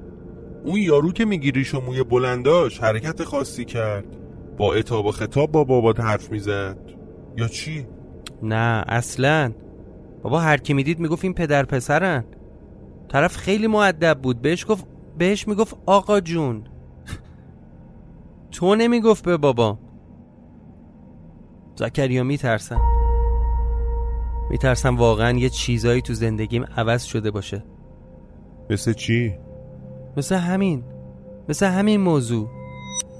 اون 0.64 0.76
یارو 0.76 1.12
که 1.12 1.24
میگیریش 1.24 1.74
و 1.74 1.80
موی 1.80 2.02
بلنداش 2.02 2.78
حرکت 2.78 3.24
خاصی 3.24 3.64
کرد. 3.64 4.04
با 4.56 4.74
اتاب 4.74 5.06
و 5.06 5.10
خطاب 5.10 5.52
با 5.52 5.64
بابات 5.64 6.00
حرف 6.00 6.30
می‌زد. 6.32 6.78
یا 7.36 7.48
چی؟ 7.48 7.86
نه 8.42 8.84
اصلا. 8.88 9.52
بابا 10.22 10.40
هر 10.40 10.56
کی 10.56 10.74
می‌دید 10.74 11.00
می‌گفت 11.00 11.24
این 11.24 11.34
پدر 11.34 11.64
پسرن. 11.64 12.24
طرف 13.08 13.36
خیلی 13.36 13.66
معدب 13.66 14.18
بود. 14.22 14.42
بهش 14.42 14.66
گفت 14.68 14.86
بهش 15.18 15.48
می‌گفت 15.48 15.76
آقا 15.86 16.20
جون. 16.20 16.64
تو 18.50 18.74
نمی‌گفت 18.74 19.24
به 19.24 19.36
بابا. 19.36 19.78
زکریا 21.74 22.24
میترسم 22.24 22.80
میترسم 24.50 24.96
واقعا 24.96 25.38
یه 25.38 25.48
چیزایی 25.48 26.02
تو 26.02 26.14
زندگیم 26.14 26.64
عوض 26.76 27.02
شده 27.04 27.30
باشه. 27.30 27.64
مثل 28.70 28.92
چی؟ 28.92 29.34
مثل 30.16 30.36
همین. 30.36 30.84
مثل 31.48 31.66
همین 31.66 32.00
موضوع. 32.00 32.48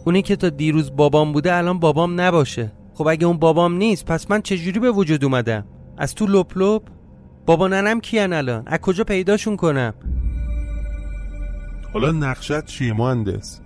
اونی 0.05 0.23
که 0.23 0.37
تا 0.37 0.49
دیروز 0.49 0.97
بابام 0.97 1.33
بوده 1.33 1.55
الان 1.55 1.79
بابام 1.79 2.21
نباشه. 2.21 2.73
خب 2.95 3.07
اگه 3.07 3.27
اون 3.27 3.39
بابام 3.39 3.75
نیست 3.75 4.05
پس 4.05 4.31
من 4.31 4.43
چجوری 4.43 4.81
به 4.81 4.91
وجود 4.91 5.25
اومدم؟ 5.25 5.65
از 5.97 6.15
تو 6.15 6.27
لپ 6.27 6.59
لپ؟ 6.59 6.83
بابا 7.47 7.69
ننم 7.69 8.01
کیان 8.01 8.33
الان؟ 8.33 8.63
از 8.67 8.79
کجا 8.79 9.05
پیداشون 9.05 9.57
کنم؟ 9.57 9.95
حالا 11.93 12.13
نقشت 12.13 12.65
چیه 12.65 12.93
مهندس 12.93 13.61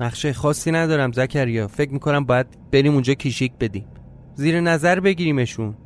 نقشه 0.00 0.32
خاصی 0.32 0.70
ندارم 0.70 1.12
زکریا. 1.12 1.68
فکر 1.68 1.92
می‌کنم 1.92 2.24
باید 2.24 2.46
بریم 2.72 2.92
اونجا 2.92 3.14
کیشیک 3.14 3.52
بدیم. 3.60 3.86
زیر 4.34 4.60
نظر 4.60 5.00
بگیریمشون. 5.00 5.76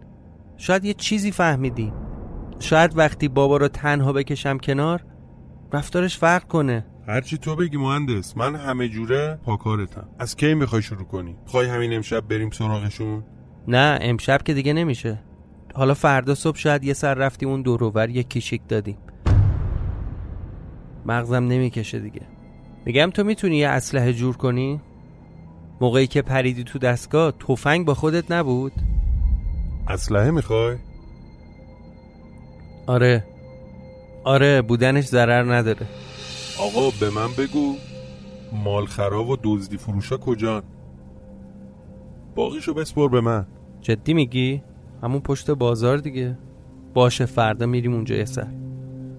شاید 0.56 0.84
یه 0.84 0.94
چیزی 0.94 1.30
فهمیدیم 1.32 1.92
شاید 2.58 2.98
وقتی 2.98 3.28
بابا 3.28 3.56
رو 3.56 3.68
تنها 3.68 4.12
بکشم 4.12 4.58
کنار 4.58 5.04
رفتارش 5.72 6.18
فرق 6.18 6.46
کنه. 6.46 6.86
هرچی 7.08 7.38
تو 7.38 7.56
بگی 7.56 7.76
مهندس 7.76 8.36
من 8.36 8.56
همه 8.56 8.88
جوره 8.88 9.38
پاکارتم. 9.44 10.08
از 10.18 10.36
کی 10.36 10.54
می‌خوای 10.54 10.82
شروع 10.82 11.04
کنی؟ 11.04 11.36
خواهی 11.46 11.68
همین 11.68 11.92
امشب 11.92 12.28
بریم 12.28 12.50
سراغشون؟ 12.50 13.24
نه 13.68 13.98
امشب 14.02 14.42
که 14.42 14.54
دیگه 14.54 14.72
نمیشه. 14.72 15.22
حالا 15.74 15.94
فردا 15.94 16.34
صبح 16.34 16.56
شاید 16.56 16.84
یه 16.84 16.92
سر 16.92 17.14
رفتیم 17.14 17.48
اون 17.48 17.62
دوروور 17.62 18.10
یه 18.10 18.22
کیشیک 18.22 18.62
دادیم. 18.68 18.98
مغزم 21.06 21.44
نمی‌کشه 21.44 21.98
دیگه 21.98 22.22
میگم 22.84 23.10
تو 23.14 23.24
می‌تونی 23.24 23.56
یه 23.56 23.68
اسلحه 23.68 24.12
جور 24.12 24.36
کنی؟ 24.36 24.80
موقعی 25.80 26.06
که 26.06 26.22
پریدی 26.22 26.64
تو 26.64 26.78
دستگاه 26.78 27.32
تفنگ 27.32 27.86
با 27.86 27.94
خودت 27.94 28.30
نبود؟ 28.32 28.72
اسلحه 29.88 30.30
می‌خوای؟ 30.30 30.76
آره 32.86 33.24
آره 34.24 34.62
بودنش 34.62 35.04
ضرر 35.04 35.54
نداره 35.54 35.86
آقا 36.58 36.90
به 37.00 37.10
من 37.10 37.28
بگو 37.38 37.74
مال 38.64 38.86
خراب 38.86 39.28
و 39.28 39.36
دزدی 39.42 39.76
فروشا 39.76 40.16
کجان 40.16 40.62
باقیشو 42.34 42.74
بسپر 42.74 43.08
به 43.08 43.20
من 43.20 43.46
جدی 43.80 44.14
میگی؟ 44.14 44.62
همون 45.02 45.20
پشت 45.20 45.50
بازار 45.50 45.96
دیگه 45.96 46.38
باشه 46.94 47.26
فردا 47.26 47.66
میریم 47.66 47.94
اونجا 47.94 48.14
یه 48.14 48.24
سر 48.24 48.46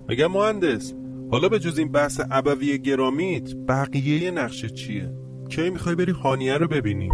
میگم 0.08 0.32
مهندس 0.32 0.94
حالا 1.32 1.50
به 1.50 1.60
جز 1.60 1.78
این 1.78 1.92
بحث 1.92 2.22
ابوی 2.32 2.78
گرامیت 2.78 3.56
بقیه 3.68 4.32
نقشه 4.32 4.70
چیه؟ 4.70 5.14
کی 5.50 5.70
می‌خوای 5.70 5.96
بری 5.96 6.12
هانیه 6.12 6.58
رو 6.58 6.68
ببینی؟ 6.68 7.10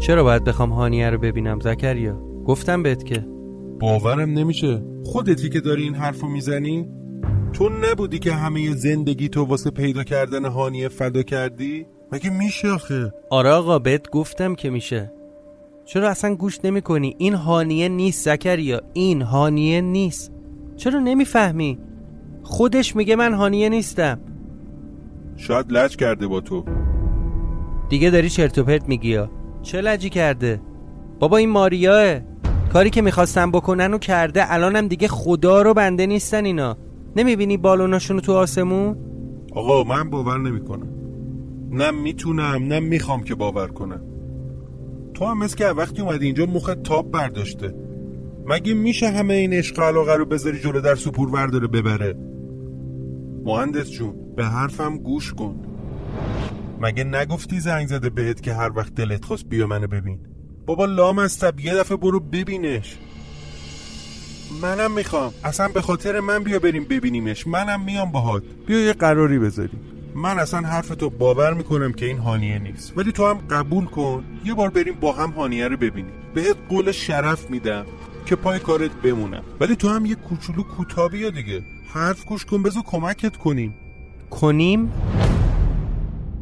چرا 0.00 0.24
باید 0.24 0.44
بخوام 0.44 0.70
هانیه 0.70 1.10
رو 1.10 1.18
ببینم 1.18 1.60
زکریا؟ 1.60 2.14
گفتم 2.46 2.82
بهت 2.82 3.04
که. 3.04 3.26
باورم 3.80 4.30
نمیشه. 4.30 4.82
خودتی 5.04 5.48
که 5.48 5.60
داری 5.60 5.82
این 5.82 5.94
حرفو 5.94 6.26
می‌زنی؟ 6.26 6.88
تو 7.52 7.68
نبودی 7.68 8.18
که 8.18 8.32
همه 8.32 8.74
زندگی 8.74 9.28
تو 9.28 9.44
واسه 9.44 9.70
پیدا 9.70 10.04
کردن 10.04 10.44
هانیه 10.44 10.88
فدا 10.88 11.22
کردی؟ 11.22 11.86
مگه 12.12 12.30
میشه 12.30 12.68
آخه؟ 12.68 13.12
آره 13.30 13.50
آقا 13.50 13.78
بهت 13.78 14.10
گفتم 14.10 14.54
که 14.54 14.70
میشه. 14.70 15.12
چرا 15.84 16.08
اصلا 16.08 16.34
گوش 16.34 16.58
نمی 16.64 16.82
کنی 16.82 17.14
این 17.18 17.34
هانیه 17.34 17.88
نیست 17.88 18.24
زکریا. 18.24 18.80
این 18.92 19.22
هانیه 19.22 19.80
نیست. 19.80 20.32
چرا 20.76 21.00
نمی‌فهمی؟ 21.00 21.78
خودش 22.52 22.96
میگه 22.96 23.16
من 23.16 23.32
هانیه 23.32 23.68
نیستم. 23.68 24.20
شاید 25.36 25.72
لج 25.72 25.96
کرده 25.96 26.26
با 26.26 26.40
تو. 26.40 26.64
دیگه 27.88 28.10
داری 28.10 28.30
چرت 28.30 28.58
و 28.58 28.64
پرت 28.64 28.88
میگی 28.88 29.18
چه 29.62 29.80
لجی 29.80 30.10
کرده؟ 30.10 30.60
بابا 31.18 31.36
این 31.36 31.50
ماریاه. 31.50 32.20
کاری 32.72 32.90
که 32.90 33.02
می‌خواستم 33.02 33.50
بکنن 33.50 33.94
و 33.94 33.98
کرده 33.98 34.52
الانم 34.52 34.88
دیگه 34.88 35.08
خدا 35.08 35.62
رو 35.62 35.74
بنده 35.74 36.06
نیستن 36.06 36.44
اینا. 36.44 36.76
نمی‌بینی 37.16 37.56
بالوناشونو 37.56 38.20
تو 38.20 38.32
آسمون؟ 38.32 38.96
آقا 39.52 39.84
من 39.84 40.10
باور 40.10 40.38
نمی‌کنم. 40.38 40.88
نه 41.70 41.90
می‌تونم 41.90 42.64
نه 42.64 42.80
می‌خوام 42.80 43.22
که 43.22 43.34
باور 43.34 43.68
کنم. 43.68 44.02
تو 45.14 45.24
هم 45.24 45.38
مثل 45.38 45.56
که 45.56 45.66
وقتی 45.66 46.02
اومدی 46.02 46.26
اینجا 46.26 46.46
مخت 46.46 46.82
تاب 46.82 47.10
برداشته. 47.10 47.74
مگه 48.46 48.74
میشه 48.74 49.08
همه 49.08 49.34
این 49.34 49.52
عشق 49.52 49.80
علاقه 49.80 50.14
رو 50.14 50.24
بذاری 50.24 50.58
جلو 50.58 50.80
در 50.80 50.94
سپور 50.94 51.30
ورداره 51.30 51.66
ببره؟ 51.66 52.31
مهندس 53.44 53.90
جون 53.90 54.34
به 54.36 54.44
حرفم 54.44 54.98
گوش 54.98 55.34
کن. 55.34 55.64
مگه 56.80 57.04
نگفتی 57.04 57.60
زنگ 57.60 57.86
زده 57.86 58.10
بهت 58.10 58.42
که 58.42 58.54
هر 58.54 58.78
وقت 58.78 58.94
دلت 58.94 59.24
خواست 59.24 59.46
بیا 59.46 59.66
منو 59.66 59.86
ببین؟ 59.86 60.18
بابا 60.66 60.84
لام 60.84 61.18
از 61.18 61.44
یه 61.58 61.74
دفعه 61.74 61.96
برو 61.96 62.20
ببینش. 62.20 62.96
منم 64.62 64.92
می‌خوام. 64.92 65.32
اصلا 65.44 65.68
به 65.68 65.82
خاطر 65.82 66.20
من 66.20 66.44
بیا 66.44 66.58
بریم 66.58 66.84
ببینیمش. 66.84 67.46
منم 67.46 67.84
میام 67.84 68.12
باهات. 68.12 68.42
بیا 68.66 68.80
یه 68.80 68.92
قراری 68.92 69.38
بذاریم 69.38 69.80
من 70.14 70.38
اصلا 70.38 70.60
حرف 70.60 70.88
تو 70.88 71.10
باور 71.10 71.54
می‌کنم 71.54 71.92
که 71.92 72.06
این 72.06 72.18
هانیه 72.18 72.58
نیست. 72.58 72.98
ولی 72.98 73.12
تو 73.12 73.26
هم 73.26 73.38
قبول 73.38 73.84
کن. 73.84 74.24
یه 74.44 74.54
بار 74.54 74.70
بریم 74.70 74.94
با 75.00 75.12
هم 75.12 75.30
هانیه 75.30 75.68
رو 75.68 75.76
ببینیم. 75.76 76.12
بهت 76.34 76.56
قول 76.68 76.92
شرف 76.92 77.50
میدم. 77.50 77.86
که 78.26 78.36
پای 78.36 78.58
کارت 78.58 78.90
بمونم 78.90 79.42
ولی 79.60 79.76
تو 79.76 79.88
هم 79.88 80.06
یه 80.06 80.14
کوچولو 80.14 80.62
کوتابی 80.62 81.30
دیگه. 81.30 81.62
حرف 81.94 82.24
گوش 82.24 82.44
کن 82.44 82.62
بذار 82.62 82.82
کمکت 82.86 83.36
کنیم. 83.36 83.74
کنیم؟ 84.30 84.92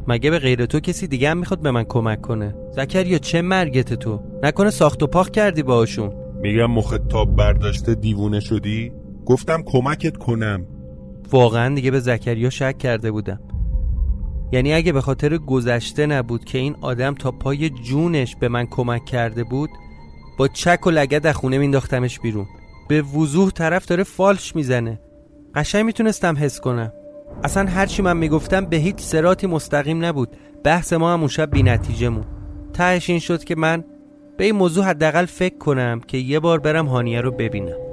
مگه 0.07 0.29
به 0.29 0.39
غیر 0.39 0.65
تو 0.65 0.79
کسی 0.79 1.07
دیگه 1.07 1.29
هم 1.29 1.37
می‌خواد 1.37 1.61
به 1.61 1.71
من 1.71 1.83
کمک 1.83 2.21
کنه؟ 2.21 2.55
زکریا 2.71 3.17
چه 3.17 3.41
مرگت 3.41 3.93
تو؟ 3.93 4.21
نکنه 4.43 4.69
ساخت 4.69 5.03
و 5.03 5.07
پاخ 5.07 5.29
کردی 5.29 5.63
باهاشون. 5.63 6.11
میگم 6.41 6.71
مخت 6.71 7.07
تاب 7.07 7.35
برداشته 7.35 7.95
دیوونه 7.95 8.39
شدی؟ 8.39 8.91
گفتم 9.25 9.63
کمکت 9.65 10.17
کنم. 10.17 10.65
واقعا 11.31 11.75
دیگه 11.75 11.91
به 11.91 11.99
زکریا 11.99 12.49
شک 12.49 12.77
کرده 12.77 13.11
بودم. 13.11 13.39
یعنی 14.51 14.73
اگه 14.73 14.91
به 14.91 15.01
خاطر 15.01 15.37
گذشته 15.37 16.05
نبود 16.05 16.45
که 16.45 16.57
این 16.57 16.75
آدم 16.81 17.13
تا 17.13 17.31
پای 17.31 17.69
جونش 17.69 18.35
به 18.35 18.47
من 18.47 18.65
کمک 18.65 19.05
کرده 19.05 19.43
بود 19.43 19.69
با 20.37 20.47
چک 20.47 20.87
و 20.87 20.89
لگد 20.89 21.27
از 21.27 21.35
خونه 21.35 21.57
مینداختمش 21.57 22.19
بیرون. 22.19 22.45
به 22.89 23.01
وضوح 23.01 23.49
طرف 23.49 23.85
داره 23.85 24.03
فالش 24.03 24.55
می‌زنه. 24.55 24.99
قشنگ 25.55 25.85
می‌تونستم 25.85 26.37
حس 26.37 26.59
کنم. 26.59 26.93
اصلا 27.43 27.69
هرچی 27.69 28.01
من 28.01 28.17
می‌گفتم 28.17 28.65
به 28.65 28.77
هیچ 28.77 28.95
سراتی 28.99 29.47
مستقیم 29.47 30.05
نبود. 30.05 30.29
بحث 30.63 30.93
ما 30.93 31.13
هم 31.13 31.19
اون 31.19 31.27
شب 31.27 31.51
بی 31.51 31.63
نتیجه 31.63 32.09
مون 32.09 32.25
تهش 32.73 33.09
این 33.09 33.19
شد 33.19 33.43
که 33.43 33.55
من 33.55 33.83
به 34.37 34.43
این 34.45 34.55
موضوع 34.55 34.85
حداقل 34.85 35.25
فکر 35.25 35.57
کنم 35.57 36.01
که 36.07 36.17
یه 36.17 36.39
بار 36.39 36.59
برم 36.59 36.85
هانیه 36.85 37.21
رو 37.21 37.31
ببینم. 37.31 37.90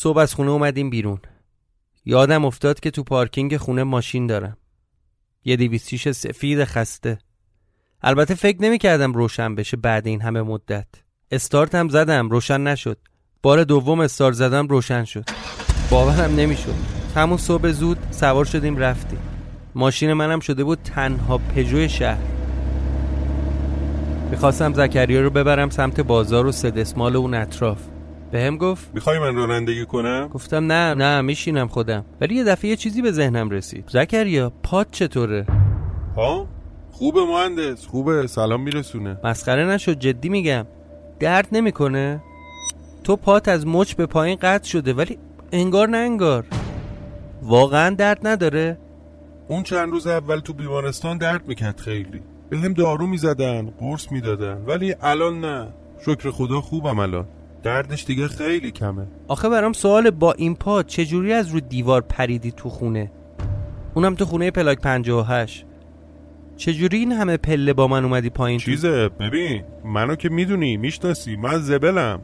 صبح 0.00 0.18
از 0.18 0.34
خونه 0.34 0.50
اومدیم 0.50 0.90
بیرون. 0.90 1.18
یادم 2.04 2.44
افتاد 2.44 2.80
که 2.80 2.90
تو 2.90 3.02
پارکینگ 3.02 3.56
خونه 3.56 3.82
ماشین 3.82 4.26
دارم. 4.26 4.56
یه 5.44 5.56
دیویستیش 5.56 6.08
سفید 6.08 6.64
خسته. 6.64 7.18
البته 8.02 8.34
فکر 8.34 8.62
نمی 8.62 8.78
کردم 8.78 9.12
روشن 9.12 9.54
بشه 9.54 9.76
بعد 9.76 10.06
این 10.06 10.20
همه 10.22 10.42
مدت. 10.42 10.86
استارت 11.30 11.74
هم 11.74 11.88
زدم 11.88 12.28
روشن 12.28 12.60
نشد. 12.60 12.98
بار 13.42 13.64
دوم 13.64 14.00
استارت 14.00 14.34
زدم 14.34 14.66
روشن 14.66 15.04
شد. 15.04 15.24
باورم 15.90 16.36
نمی‌شد. 16.36 16.74
همون 17.14 17.38
صبح 17.38 17.70
زود 17.70 17.98
سوار 18.10 18.44
شدیم 18.44 18.76
رفتیم. 18.76 19.20
ماشین 19.74 20.12
منم 20.12 20.40
شده 20.40 20.64
بود 20.64 20.78
تنها 20.82 21.38
پژو 21.38 21.88
شهر. 21.88 22.22
می‌خواستم 24.30 24.74
زکریا 24.74 25.20
رو 25.20 25.30
ببرم 25.30 25.70
سمت 25.70 26.00
بازار 26.00 26.46
و 26.46 26.52
سدسمال 26.52 27.16
اون 27.16 27.34
اطراف. 27.34 27.78
به 28.30 28.40
هم 28.40 28.56
گفت 28.56 28.90
می‌خوای 28.94 29.18
من 29.18 29.34
رانندگی 29.34 29.84
کنم؟ 29.84 30.28
گفتم 30.28 30.72
نه 30.72 30.94
نه 30.94 31.20
میشینم 31.20 31.68
خودم 31.68 32.04
ولی 32.20 32.34
یه 32.34 32.44
دفعه 32.44 32.70
یه 32.70 32.76
چیزی 32.76 33.02
به 33.02 33.12
ذهنم 33.12 33.50
رسید 33.50 33.84
زکریا 33.88 34.52
پات 34.62 34.90
چطوره؟ 34.90 35.46
ها؟ 36.16 36.46
خوبه 36.90 37.20
مهندس 37.24 37.86
خوبه 37.86 38.26
سلام 38.26 38.62
میرسونه 38.62 39.16
مسخره 39.24 39.66
نشد 39.66 39.98
جدی 39.98 40.28
میگم 40.28 40.66
درد 41.20 41.48
نمی‌کنه؟ 41.52 42.22
تو 43.04 43.16
پات 43.16 43.48
از 43.48 43.66
مچ 43.66 43.94
به 43.94 44.06
پایین 44.06 44.38
قطع 44.42 44.68
شده 44.68 44.92
ولی 44.92 45.18
انگار 45.52 45.88
نه 45.88 45.96
انگار 45.96 46.44
واقعا 47.42 47.94
درد 47.94 48.26
نداره؟ 48.26 48.78
اون 49.48 49.62
چند 49.62 49.90
روز 49.90 50.06
اول 50.06 50.40
تو 50.40 50.52
بیمارستان 50.52 51.18
درد 51.18 51.48
می‌کرد 51.48 51.80
خیلی 51.80 52.22
به 52.50 52.58
هم 52.58 52.72
دارو 52.72 53.06
می‌زدن 53.06 53.70
قرص 53.80 54.12
می‌دادن 54.12 54.64
ولی 54.66 54.94
الان 55.02 55.40
نه 55.40 55.68
شکر 56.06 56.30
خدا 56.30 56.60
خوبم 56.60 56.98
الان 56.98 57.26
دردش 57.68 58.04
دیگه 58.04 58.28
خیلی 58.28 58.70
کمه. 58.70 59.06
آخه 59.28 59.48
برام 59.48 59.72
سوال 59.72 60.10
با 60.10 60.32
این 60.32 60.54
پا 60.54 60.82
چجوری 60.82 61.32
از 61.32 61.48
رو 61.48 61.60
دیوار 61.60 62.00
پریدی 62.00 62.50
تو 62.50 62.68
خونه؟ 62.68 63.10
اونم 63.94 64.14
تو 64.14 64.24
خونه 64.24 64.50
پلاک 64.50 64.80
58 64.80 65.66
چجوری 66.56 66.98
این 66.98 67.12
همه 67.12 67.36
پله 67.36 67.72
با 67.72 67.88
من 67.88 68.04
اومدی 68.04 68.30
پایین 68.30 68.58
چیزه 68.58 69.08
ببین 69.08 69.64
منو 69.84 70.14
که 70.14 70.28
می‌دونی 70.28 70.76
می‌شناسی 70.76 71.36
من 71.36 71.58
زبلم. 71.58 72.20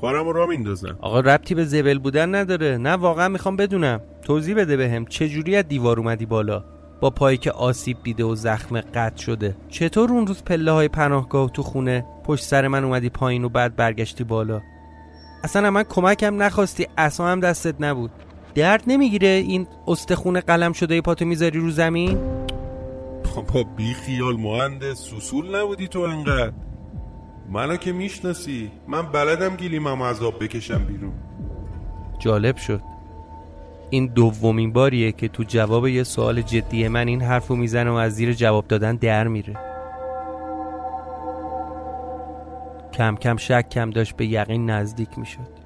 کارم 0.00 0.28
را 0.28 0.46
میندازم. 0.46 0.98
آقا 1.00 1.20
ربطی 1.20 1.54
به 1.54 1.64
زبل 1.64 1.98
بودن 1.98 2.34
نداره. 2.34 2.76
نه 2.76 2.90
واقعا 2.90 3.28
می‌خوام 3.28 3.56
بدونم. 3.56 4.00
توضیح 4.22 4.56
بده 4.56 4.76
بهم. 4.76 5.04
چجوری 5.04 5.56
از 5.56 5.68
دیوار 5.68 5.98
اومدی 5.98 6.26
بالا؟ 6.26 6.64
با 7.00 7.10
پایی 7.10 7.38
که 7.38 7.50
آسیب 7.50 7.96
دیده 8.02 8.24
و 8.24 8.34
زخم 8.34 8.80
قطع 8.80 9.22
شده. 9.22 9.56
چطور 9.68 10.12
اون 10.12 10.26
روز 10.26 10.44
پله 10.44 10.70
های 10.70 10.88
پناهگاه 10.88 11.50
تو 11.50 11.62
خونه 11.62 12.04
پشت 12.24 12.44
سر 12.44 12.68
من 12.68 12.84
اومدی 12.84 13.08
پایین 13.08 13.44
و 13.44 13.48
بعد 13.48 13.76
برگشتی 13.76 14.24
بالا؟ 14.24 14.60
اصلا 15.44 15.70
من 15.70 15.82
کمکم 15.82 16.42
نخواستی 16.42 16.86
اصلا 16.98 17.26
هم 17.26 17.40
دستت 17.40 17.74
نبود. 17.80 18.10
درد 18.54 18.82
نمی‌گیره 18.86 19.28
این 19.28 19.66
استخونه 19.86 20.40
قلم 20.40 20.72
شده 20.72 21.00
پاتو 21.00 21.24
می‌ذاری 21.24 21.60
رو 21.60 21.70
زمین؟ 21.70 22.18
بابا 23.34 23.62
بی 23.76 23.94
خیال 23.94 24.36
مهندس 24.36 24.98
سوسول 24.98 25.56
نبودی 25.56 25.88
تو 25.88 26.00
انقدر. 26.00 26.52
منو 27.50 27.76
که 27.76 27.92
می‌شناسی 27.92 28.70
من 28.88 29.02
بلدم 29.02 29.56
گیلیمم 29.56 30.02
عذاب 30.02 30.44
بکشم 30.44 30.84
بیرون. 30.84 31.12
جالب 32.18 32.56
شد. 32.56 32.80
این 33.90 34.06
دومین 34.06 34.72
باریه 34.72 35.12
که 35.12 35.28
تو 35.28 35.42
جواب 35.42 35.86
یه 35.86 36.02
سوال 36.02 36.42
جدی 36.42 36.88
من 36.88 37.08
این 37.08 37.22
حرفو 37.22 37.56
می‌زنه 37.56 37.90
و 37.90 37.94
از 37.94 38.14
زیر 38.14 38.32
جواب 38.32 38.68
دادن 38.68 38.96
در 38.96 39.28
میره. 39.28 39.71
کم 42.92 43.16
کم 43.16 43.36
شک 43.36 43.68
کم 43.68 43.90
داشت 43.90 44.16
به 44.16 44.26
یقین 44.26 44.70
نزدیک 44.70 45.18
می‌شد. 45.18 45.62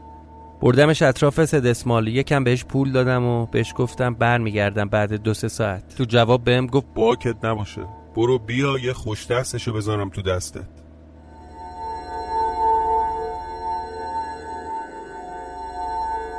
بردمش 0.61 1.03
اطراف 1.03 1.45
سدسمال 1.45 2.09
یکم 2.09 2.45
بهش 2.45 2.65
پول 2.65 2.93
دادم 2.93 3.25
و 3.25 3.47
بهش 3.47 3.75
گفتم 3.77 4.15
برمیگردم 4.15 4.89
بعد 4.89 5.13
دو 5.13 5.35
سه 5.35 5.49
ساعت. 5.49 5.97
تو 5.97 6.05
جواب 6.05 6.45
بهم 6.45 6.67
گفت 6.67 6.87
باکت 6.95 7.45
نباشه. 7.45 7.83
برو 8.17 8.39
بیا 8.39 8.79
یه 8.79 8.93
خوش 8.93 9.27
دستشو 9.27 9.73
بزنم 9.73 10.11
تو 10.11 10.23
دستت. 10.23 10.69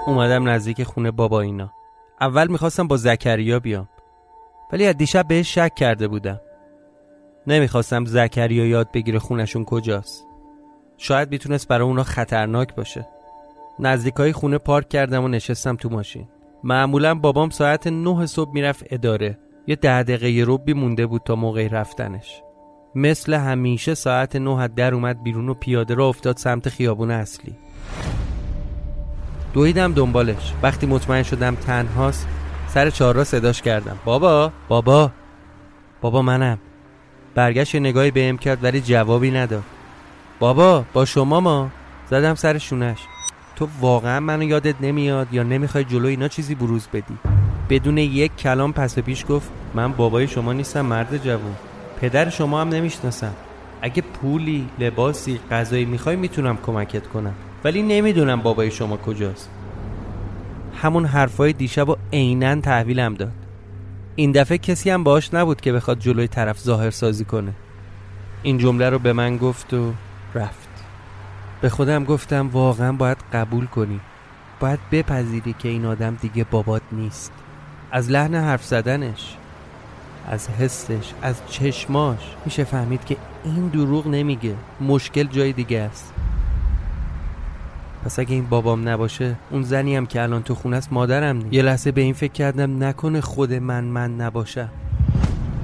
اومدم 0.08 0.50
نزدیک 0.50 0.84
خونه 0.84 1.12
بابا 1.12 1.42
اینا. 1.42 1.74
اول 2.22 2.48
می‌خواستم 2.48 2.88
با 2.88 2.98
زکریا 2.98 3.60
بیام. 3.60 3.90
ولی 4.72 4.86
از 4.86 4.98
دیشب 4.98 5.28
بهش 5.28 5.56
شک 5.56 5.76
کرده 5.76 6.08
بودم. 6.08 6.42
نمی‌خواستم 7.48 8.06
زکریا 8.06 8.66
یاد 8.66 8.92
بگیره 8.92 9.20
خونشون 9.20 9.66
کجاست. 9.66 10.27
شاید 10.98 11.32
می‌تونست 11.32 11.68
برای 11.68 11.88
اونا 11.88 12.04
خطرناک 12.04 12.76
باشه. 12.76 13.08
نزدیکای 13.80 14.32
خونه 14.34 14.58
پارک 14.58 14.90
کردم 14.90 15.24
و 15.24 15.28
نشستم 15.28 15.76
تو 15.76 15.90
ماشین. 15.90 16.28
معمولا 16.64 17.16
بابام 17.16 17.50
ساعت 17.50 17.88
نه 17.88 18.26
صبح 18.26 18.54
می‌رفت 18.54 18.86
اداره. 18.90 19.38
یه 19.68 19.76
ده 19.76 20.04
دقیقه 20.04 20.44
روبی 20.44 20.74
مونده 20.74 21.06
بود 21.06 21.22
تا 21.26 21.36
موقع 21.36 21.68
رفتنش. 21.68 22.42
مثل 22.96 23.34
همیشه 23.34 23.94
ساعت 23.94 24.36
نه 24.36 24.68
در 24.68 24.94
اومد 24.94 25.24
بیرون 25.24 25.50
و 25.50 25.54
پیاده 25.54 25.94
را 25.94 26.08
افتاد 26.08 26.38
سمت 26.38 26.70
خیابون 26.70 27.12
اصلی. 27.12 27.56
دویدم 29.54 29.94
دنبالش. 29.94 30.54
وقتی 30.64 30.88
مطمئن 30.88 31.24
شدم 31.24 31.56
تنهاست 31.56 32.28
سر 32.68 32.90
چهار 32.90 33.24
صداش 33.24 33.62
کردم. 33.62 33.98
بابا 34.06 34.52
بابا. 34.68 35.12
بابا 36.02 36.22
منم. 36.22 36.58
برگشت 37.36 37.76
نگاهی 37.76 38.12
بهم 38.12 38.38
کرد 38.38 38.64
ولی 38.64 38.82
جوابی 38.82 39.32
نداد. 39.32 39.64
بابا 40.40 40.86
با 40.94 41.06
شما 41.06 41.40
ما. 41.40 41.70
زدم 42.10 42.36
سر 42.36 42.58
شونش. 42.58 42.98
تو 43.56 43.68
واقعا 43.80 44.20
منو 44.20 44.44
یادت 44.44 44.76
نمیاد 44.82 45.34
یا 45.34 45.44
نمی‌خوای 45.44 45.84
جلو 45.84 46.08
اینا 46.08 46.28
چیزی 46.28 46.56
بروز 46.56 46.88
بدی؟ 46.94 47.18
بدون 47.70 47.98
یک 47.98 48.36
کلام 48.36 48.74
پس 48.74 49.00
پیش 49.00 49.26
گفت 49.30 49.50
من 49.74 49.92
بابای 49.92 50.28
شما 50.28 50.54
نیستم 50.54 50.82
مرد 50.82 51.24
جوون. 51.24 51.56
پدر 52.02 52.30
شما 52.30 52.62
هم 52.62 52.70
نمی‌شناسم. 52.70 53.34
اگه 53.82 54.02
پولی 54.02 54.70
لباسی 54.80 55.40
غذایی 55.52 55.86
می‌خوای 55.86 56.16
می‌تونم 56.16 56.58
کمکت 56.58 57.08
کنم. 57.08 57.34
ولی 57.64 57.82
نمی‌دونم 57.82 58.42
بابای 58.42 58.72
شما 58.72 58.98
کجاست. 58.98 59.50
همون 60.82 61.06
حرفای 61.06 61.54
دیشب 61.54 61.90
و 61.90 61.96
عینا 62.14 62.62
تحویلم 62.62 63.14
داد. 63.14 63.32
این 64.16 64.32
دفعه 64.32 64.58
کسی 64.58 64.90
هم 64.90 65.04
باش 65.04 65.34
نبود 65.34 65.62
که 65.62 65.74
بخواد 65.74 66.00
جلوی 66.00 66.28
طرف 66.28 66.60
ظاهر 66.60 66.90
سازی 66.90 67.26
کنه. 67.26 67.54
این 68.44 68.58
جمله 68.58 68.90
رو 68.90 69.00
به 69.00 69.14
من 69.14 69.38
گفت 69.38 69.74
و 69.74 69.94
رفت. 70.34 70.70
به 71.62 71.70
خودم 71.70 72.04
گفتم 72.04 72.50
واقعا 72.50 72.92
باید 72.92 73.18
قبول 73.34 73.66
کنی. 73.66 74.00
باید 74.60 74.80
بپذیری 74.92 75.56
که 75.60 75.70
این 75.70 75.86
آدم 75.86 76.16
دیگه 76.16 76.44
بابات 76.44 76.82
نیست. 76.92 77.32
از 77.92 78.12
لحن 78.12 78.36
حرف 78.36 78.66
زدنش 78.66 79.36
از 80.28 80.50
حسش 80.50 81.14
از 81.22 81.42
چشماش 81.50 82.20
میشه 82.46 82.64
فهمید 82.64 83.06
که 83.06 83.18
این 83.44 83.68
دروغ 83.68 84.08
نمیگه. 84.08 84.56
مشکل 84.82 85.24
جای 85.24 85.54
دیگه 85.54 85.80
است. 85.80 86.14
پس 88.06 88.20
اگه 88.20 88.34
این 88.34 88.46
بابام 88.46 88.90
نباشه 88.90 89.36
اون 89.52 89.64
زنی 89.64 89.96
هم 89.96 90.06
که 90.06 90.22
الان 90.22 90.44
تو 90.44 90.56
خونه 90.56 90.78
است 90.78 90.94
مادرم 90.94 91.38
نیست. 91.38 91.54
یه 91.54 91.62
لحظه 91.62 91.92
به 91.92 92.02
این 92.02 92.14
فکر 92.14 92.32
کردم 92.32 92.84
نکنه 92.84 93.22
خود 93.22 93.54
من 93.54 93.84
من 93.84 94.16
نباشم. 94.16 94.70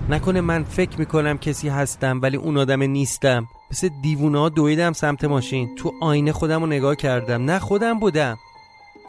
نکنه 0.10 0.42
من 0.42 0.64
فکر 0.64 1.00
می‌کنم 1.00 1.38
کسی 1.38 1.70
هستم 1.70 2.20
ولی 2.22 2.38
اون 2.38 2.58
آدم 2.58 2.84
نیستم. 2.84 3.48
مثل 3.74 3.90
دیوونه 4.02 4.40
ها 4.40 4.50
دویدم 4.50 4.94
سمت 4.94 5.24
ماشین. 5.24 5.76
تو 5.76 5.94
آینه 6.02 6.32
خودم 6.32 6.62
رو 6.62 6.68
نگاه 6.68 6.96
کردم. 6.96 7.46
نه 7.46 7.60
خودم 7.60 8.00
بودم. 8.00 8.38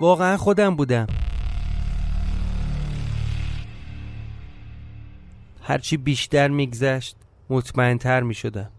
واقعا 0.00 0.36
خودم 0.36 0.76
بودم. 0.76 1.06
هرچی 5.62 5.96
بیشتر 5.96 6.48
میگذشت 6.48 7.16
مطمئنتر 7.50 8.22
می‌شدم. 8.22 8.70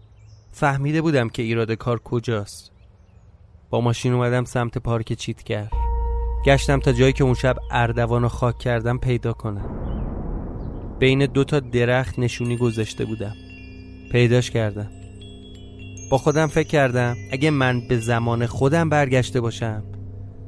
فهمیده 0.52 1.02
بودم 1.02 1.28
که 1.28 1.42
ایراد 1.42 1.72
کار 1.72 1.98
کجاست. 1.98 2.72
با 3.70 3.80
ماشین 3.80 4.12
اومدم 4.12 4.44
سمت 4.44 4.78
پارک 4.78 5.12
چیتگر. 5.12 5.68
گشتم 6.46 6.80
تا 6.80 6.92
جایی 6.92 7.12
که 7.12 7.24
اون 7.24 7.34
شب 7.34 7.56
اردوان 7.70 8.22
رو 8.22 8.28
خاک 8.28 8.58
کردم 8.58 8.98
پیدا 8.98 9.32
کنم. 9.32 9.70
بین 10.98 11.26
دو 11.26 11.44
تا 11.44 11.60
درخت 11.60 12.18
نشونی 12.18 12.56
گذاشته 12.56 13.04
بودم. 13.04 13.34
پیداش 14.12 14.50
کردم. 14.50 14.95
با 16.10 16.18
خودم 16.18 16.46
فکر 16.46 16.68
کردم 16.68 17.16
اگه 17.30 17.50
من 17.50 17.88
به 17.88 17.98
زمان 17.98 18.46
خودم 18.46 18.88
برگشته 18.88 19.40
باشم 19.40 19.82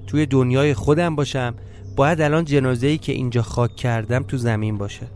توی 0.06 0.26
دنیای 0.26 0.74
خودم 0.74 1.16
باشم 1.16 1.54
باید 1.96 2.20
الان 2.20 2.44
جنازه‌ای 2.44 2.98
که 2.98 3.12
اینجا 3.12 3.42
خاک 3.42 3.76
کردم 3.76 4.22
تو 4.22 4.36
زمین 4.36 4.78
باشه. 4.78 5.06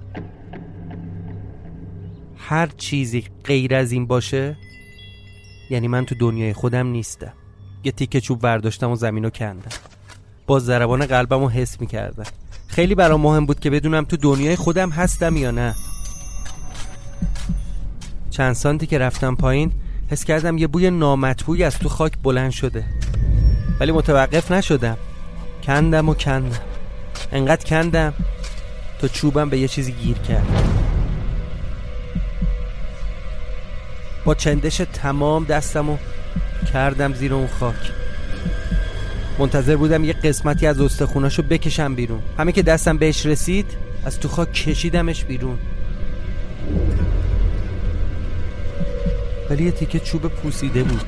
هر 2.37 2.66
چیزی 2.76 3.24
غیر 3.44 3.74
از 3.74 3.92
این 3.92 4.07
باشه 4.07 4.57
یعنی 5.70 5.88
من 5.88 6.05
تو 6.05 6.14
دنیای 6.14 6.52
خودم 6.52 6.87
نیستم. 6.87 7.33
یه 7.85 7.92
تیکه 7.92 8.20
چوب 8.20 8.40
برداشتم 8.40 8.90
و 8.90 8.96
زمین 8.96 9.24
رو 9.24 9.31
کندم. 9.31 9.70
با 10.46 10.59
ضربان 10.59 11.07
قلبم 11.07 11.40
رو 11.40 11.48
حس 11.48 11.81
می‌کردم. 11.81 12.24
خیلی 12.66 12.94
برام 12.94 13.20
مهم 13.20 13.46
بود 13.46 13.61
که 13.61 13.70
بدونم 13.70 14.05
تو 14.05 14.16
دنیای 14.16 14.57
خودم 14.57 14.90
هستم 14.90 15.37
یا 15.37 15.50
نه. 15.50 15.74
چند 18.31 18.52
سانتی 18.52 18.87
که 18.87 18.98
رفتم 18.98 19.35
پایین 19.35 19.72
حس 20.12 20.25
کردم 20.25 20.59
یه 20.59 20.66
بوی 20.66 20.90
نامطبوعی 20.90 21.64
از 21.64 21.79
تو 21.79 21.88
خاک 21.88 22.12
بلند 22.22 22.51
شده. 22.51 22.85
ولی 23.81 23.92
متوقف 23.92 24.53
نشدم. 24.53 24.96
کندم 25.62 26.09
و 26.09 26.14
کندم. 26.14 26.61
انقدر 27.33 27.64
کندم 27.64 28.14
تا 28.98 29.09
چوبم 29.09 29.51
به 29.51 29.59
یه 29.59 29.68
چیزی 29.68 29.92
گیر 29.92 30.18
کرد. 30.18 30.46
با 34.25 34.35
چندش 34.35 34.77
تمام 34.77 35.44
دستم 35.44 35.90
و 35.90 35.96
کردم 36.72 37.14
زیر 37.14 37.35
اون 37.35 37.48
خاک. 37.61 37.92
منتظر 39.38 39.77
بودم 39.77 40.05
یه 40.05 40.12
قسمتی 40.12 40.66
از 40.66 40.81
استخوناشو 40.81 41.42
بکشم 41.42 41.94
بیرون. 41.94 42.22
همه 42.38 42.53
که 42.53 42.62
دستم 42.62 42.98
بهش 42.98 43.27
رسید 43.27 43.66
از 44.05 44.20
تو 44.20 44.29
خاک 44.29 44.53
کشیدمش 44.53 45.25
بیرون. 45.25 45.59
ولی 49.50 49.64
یه 49.64 49.70
تیکه 49.70 50.00
چوب 50.00 50.28
پوسیده 50.28 50.83
بود. 50.83 51.02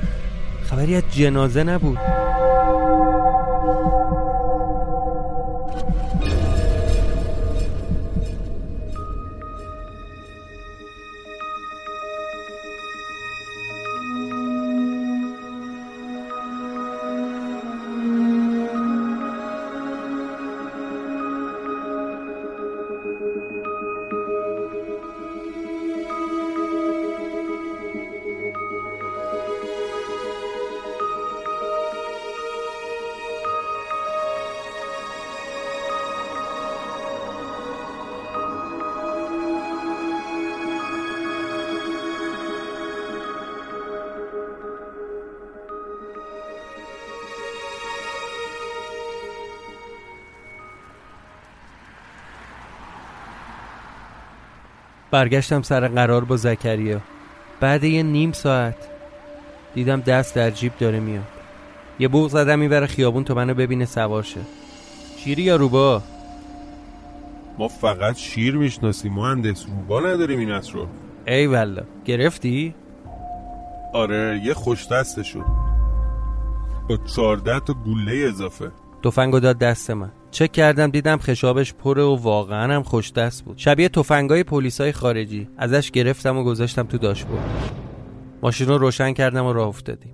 خبری 0.64 0.96
از 0.96 1.02
جنازه 1.10 1.64
نبود. 1.64 1.98
برگشتم 55.14 55.62
سر 55.62 55.88
قرار 55.88 56.24
با 56.24 56.36
زکریا. 56.36 57.00
بعد 57.60 57.84
یه 57.84 58.02
نیم 58.02 58.32
ساعت. 58.32 58.76
دیدم 59.74 60.00
دست 60.00 60.34
در 60.34 60.50
جیب 60.50 60.72
داره 60.78 61.00
میاد. 61.00 61.24
یه 61.98 62.08
بوق 62.08 62.30
زدم 62.30 62.58
می‌بره 62.58 62.86
خیابون 62.86 63.24
تو 63.24 63.34
منو 63.34 63.54
ببینه 63.54 63.84
سوار 63.84 64.22
شه. 64.22 64.40
شیری 65.18 65.42
یا 65.42 65.56
روبا؟ 65.56 66.02
ما 67.58 67.68
فقط 67.68 68.16
شیر 68.16 68.56
می‌شناسیم 68.56 69.12
مهندس 69.12 69.66
روبا 69.66 70.00
نداریم 70.00 70.38
این 70.38 70.50
رو. 70.50 70.86
ای 71.26 71.46
والله. 71.46 71.84
گرفتی؟ 72.04 72.74
آره 73.92 74.40
یه 74.44 74.54
خوش 74.54 74.86
شد 75.22 75.44
با 76.88 76.96
چارده 77.16 77.60
تا 77.60 77.74
گوله 77.74 78.26
اضافه. 78.28 78.70
تفنگو 79.04 79.40
داد 79.40 79.58
دست 79.58 79.90
من. 79.90 80.10
چک 80.34 80.52
کردم 80.52 80.90
دیدم 80.90 81.18
خشابش 81.18 81.74
پره 81.74 82.02
و 82.02 82.16
واقعا 82.16 82.74
هم 82.74 82.82
خوش 82.82 83.12
دست 83.12 83.44
بود. 83.44 83.58
شبیه 83.58 83.88
تفنگای 83.88 84.42
پلیسای 84.42 84.92
خارجی. 84.92 85.48
ازش 85.56 85.90
گرفتم 85.90 86.38
و 86.38 86.44
گذاشتم 86.44 86.82
تو 86.82 86.98
داشبورد. 86.98 87.70
ماشین 88.42 88.66
رو 88.68 88.78
روشن 88.78 89.12
کردم 89.12 89.46
و 89.46 89.52
راه 89.52 89.68
افتادیم. 89.68 90.12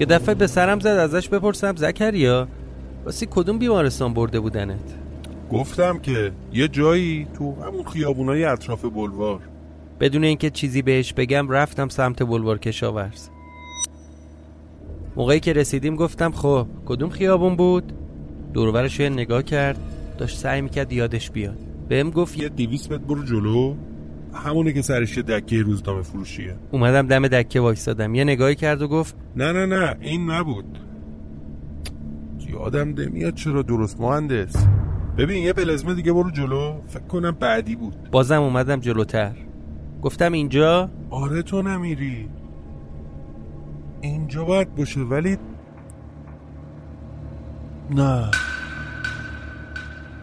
یه 0.00 0.06
دفعه 0.06 0.34
به 0.34 0.46
سرم 0.46 0.80
زد 0.80 0.86
ازش 0.86 1.28
بپرسم 1.28 1.76
زکریا 1.76 2.48
واسه 3.04 3.26
کدوم 3.26 3.58
بیمارستان 3.58 4.14
برده 4.14 4.40
بودنت؟ 4.40 4.94
گفتم 5.50 5.98
که 5.98 6.32
یه 6.52 6.68
جایی 6.68 7.26
تو 7.38 7.62
همون 7.62 7.84
خیابونای 7.84 8.44
اطراف 8.44 8.84
بلوار. 8.84 9.40
بدون 10.00 10.24
اینکه 10.24 10.50
چیزی 10.50 10.82
بهش 10.82 11.12
بگم 11.12 11.48
رفتم 11.48 11.88
سمت 11.88 12.22
بلوار 12.22 12.58
کشاورز. 12.58 13.28
موقعی 15.16 15.40
که 15.40 15.52
رسیدیم 15.52 15.96
گفتم 15.96 16.30
خب 16.30 16.66
کدوم 16.86 17.10
خیابون 17.10 17.56
بود؟ 17.56 17.92
دورورش 18.52 19.00
یه 19.00 19.08
نگاه 19.08 19.42
کرد 19.42 19.78
داشت 20.18 20.38
سعی 20.38 20.60
می‌کرد 20.60 20.92
یادش 20.92 21.30
بیاد. 21.30 21.58
بهم 21.88 22.10
گفت 22.10 22.38
یه 22.38 22.48
دیویس 22.48 22.90
متر 22.90 23.04
برو 23.04 23.24
جلو. 23.24 23.74
همونه 24.32 24.72
که 24.72 24.82
سرش 24.82 25.18
دکه 25.18 25.62
روزنامه 25.62 26.02
فروشیه. 26.02 26.56
اومدم 26.70 27.06
دم 27.06 27.28
دکه 27.28 27.60
وایستادم 27.60 28.14
یه 28.14 28.24
نگاهی 28.24 28.54
کرد 28.54 28.82
و 28.82 28.88
گفت 28.88 29.16
نه 29.36 29.52
نه 29.52 29.66
نه 29.66 29.96
این 30.00 30.30
نبود. 30.30 30.78
یادم 32.50 32.88
نمیاد 32.88 33.34
چرا 33.34 33.62
درست 33.62 34.00
مهندس. 34.00 34.66
ببین 35.18 35.44
یه 35.44 35.52
پلزمه 35.52 35.94
دیگه 35.94 36.12
برو 36.12 36.30
جلو. 36.30 36.74
فکر 36.86 37.02
کنم 37.02 37.30
بعدی 37.30 37.76
بود. 37.76 38.10
بازم 38.10 38.42
اومدم 38.42 38.80
جلوتر. 38.80 39.32
گفتم 40.02 40.32
اینجا؟ 40.32 40.90
آره 41.10 41.42
تو 41.42 41.62
نمیری. 41.62 42.28
اینجا 44.06 44.44
باید 44.44 44.74
باشه 44.74 45.00
ولی 45.00 45.38
نه. 47.90 48.30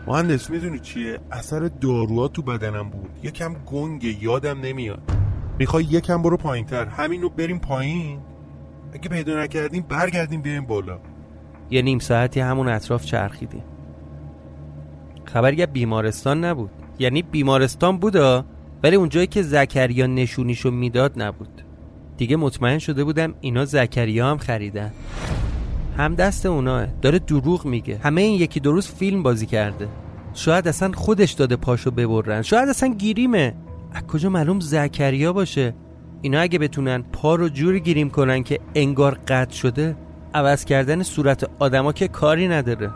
مهندس 0.08 0.50
می‌دونی 0.50 0.80
چیه؟ 0.80 1.20
اثر 1.32 1.60
داروها 1.82 2.28
تو 2.28 2.42
بدنم 2.42 2.90
بود. 2.90 3.10
یکم 3.24 3.54
گنگه 3.54 4.24
یادم 4.24 4.60
نمیاد. 4.60 5.12
می‌خوای 5.60 5.84
یکم 5.84 6.22
برو 6.22 6.38
پایین 6.38 6.66
تر 6.66 6.86
همینو 6.86 7.30
بریم 7.30 7.60
پایین. 7.60 8.20
اگه 8.94 9.10
پیدا 9.10 9.44
نکردیم 9.44 9.86
برگردیم 9.90 10.42
بیایم 10.42 10.66
بالا. 10.66 11.00
یه 11.70 11.82
نیم 11.82 12.00
ساعتی 12.00 12.40
همون 12.40 12.68
اطراف 12.68 13.06
چرخیدیم 13.06 13.64
خبری 15.26 15.64
از 15.64 15.70
بیمارستان 15.74 16.46
نبود. 16.46 16.72
یعنی 17.00 17.22
بیمارستان 17.22 17.98
بودا 17.98 18.46
ولی 18.84 18.96
اونجایی 18.96 19.28
که 19.28 19.42
زکریا 19.42 20.08
نشونیشو 20.08 20.72
می‌داد 20.72 21.22
نبود. 21.22 21.64
دیگه 22.18 22.36
مطمئن 22.36 22.80
شده 22.80 23.04
بودم 23.04 23.34
اینا 23.42 23.66
زکریا 23.66 24.32
هم 24.32 24.38
خریدن. 24.38 24.92
هم 25.98 26.16
دست 26.16 26.46
اوناه. 26.46 26.86
داره 27.02 27.20
دروغ 27.20 27.66
میگه. 27.66 27.98
همه 28.04 28.22
این 28.22 28.42
یکی 28.42 28.60
دو 28.60 28.72
روز 28.72 28.88
فیلم 28.88 29.24
بازی 29.24 29.46
کرده. 29.46 29.88
شاید 30.34 30.68
اصلا 30.68 30.92
خودش 30.92 31.32
داده 31.32 31.56
پاشو 31.56 31.92
ببرن. 31.92 32.42
شاید 32.42 32.70
اصلا 32.70 32.94
گیریمه. 32.94 33.56
از 33.94 34.02
کجا 34.02 34.30
معلوم 34.30 34.60
زکریا 34.60 35.34
باشه؟ 35.34 35.74
اینا 36.22 36.40
اگه 36.40 36.60
بتونن 36.60 37.02
پا 37.02 37.36
رو 37.36 37.50
جوری 37.50 37.80
گیریم 37.80 38.10
کنن 38.10 38.44
که 38.44 38.60
انگار 38.76 39.18
قطع 39.28 39.54
شده 39.54 39.96
عوض 40.34 40.66
کردن 40.66 41.04
صورت 41.04 41.50
آدما 41.60 41.94
که 41.94 42.08
کاری 42.08 42.48
نداره. 42.48 42.92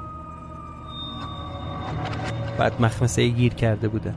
بعد 2.57 2.81
مخمسه 2.81 3.27
گیر 3.27 3.53
کرده 3.53 3.87
بودم. 3.87 4.15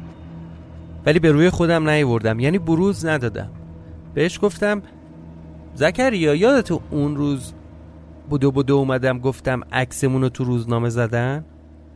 ولی 1.07 1.19
به 1.19 1.33
روی 1.33 1.51
خودم 1.51 1.89
نیوردم 1.89 2.41
یعنی 2.41 2.59
بروز 2.59 3.07
ندادم. 3.07 3.51
بهش 4.15 4.39
گفتم 4.43 4.83
زکریا 5.75 6.35
یادت 6.35 6.71
اون 6.73 7.17
روز 7.17 7.53
بودو 8.31 8.51
بودو 8.51 8.77
اومدم 8.77 9.19
گفتم 9.19 9.61
عکسمون 9.73 10.23
رو 10.23 10.29
تو 10.29 10.45
روزنامه 10.45 10.89
زدن 10.89 11.45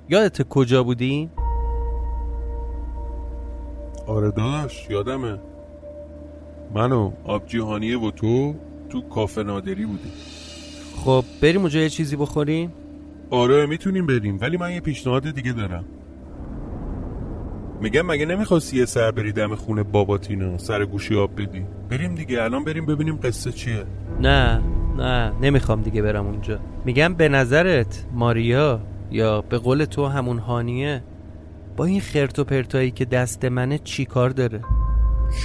یادت 0.08 0.42
کجا 0.42 0.82
بودی؟ 0.82 1.30
آره 4.06 4.30
داداش 4.30 4.86
یادمه 4.90 5.38
من 6.74 6.92
و 6.92 7.12
آبجی 7.24 7.58
هانیه 7.58 7.98
و 7.98 8.10
تو 8.10 8.54
تو 8.90 9.00
کافه 9.00 9.42
نادری 9.42 9.86
بودیم 9.86 10.12
خب 11.04 11.24
بریم 11.42 11.60
اونجا 11.60 11.80
یه 11.80 11.88
چیزی 11.88 12.16
بخوریم؟ 12.16 12.72
آره 13.30 13.66
می‌تونیم 13.66 14.06
بریم 14.06 14.38
ولی 14.40 14.56
من 14.56 14.72
یه 14.72 14.80
پیشنهاد 14.80 15.30
دیگه 15.30 15.52
دارم 15.52 15.84
میگم 17.84 18.06
مگه 18.06 18.26
نمی‌خواستی 18.26 18.76
یه 18.76 18.84
سر 18.84 19.10
بری 19.10 19.32
دم 19.32 19.54
خونه 19.54 19.82
باباتینا 19.82 20.58
سر 20.58 20.84
گوشی 20.84 21.16
آب 21.16 21.40
بدی. 21.40 21.66
بریم 21.90 22.14
دیگه 22.14 22.42
الان 22.42 22.64
بریم 22.64 22.86
ببینیم 22.86 23.16
قصه 23.22 23.52
چیه. 23.52 23.84
نه 24.20 24.62
نه 24.96 25.32
نمی‌خوام 25.40 25.82
دیگه 25.82 26.02
برم 26.02 26.26
اونجا. 26.26 26.58
میگم 26.84 27.14
به 27.14 27.28
نظرت 27.28 28.06
ماریا 28.12 28.80
یا 29.10 29.40
به 29.40 29.58
قول 29.58 29.84
تو 29.84 30.06
همون 30.06 30.38
هانیه 30.38 31.04
با 31.76 31.84
این 31.84 32.00
خرت 32.00 32.38
و 32.38 32.44
پرتایی 32.44 32.90
که 32.90 33.04
دست 33.04 33.44
منه 33.44 33.78
چی 33.78 34.04
کار 34.04 34.30
داره؟ 34.30 34.60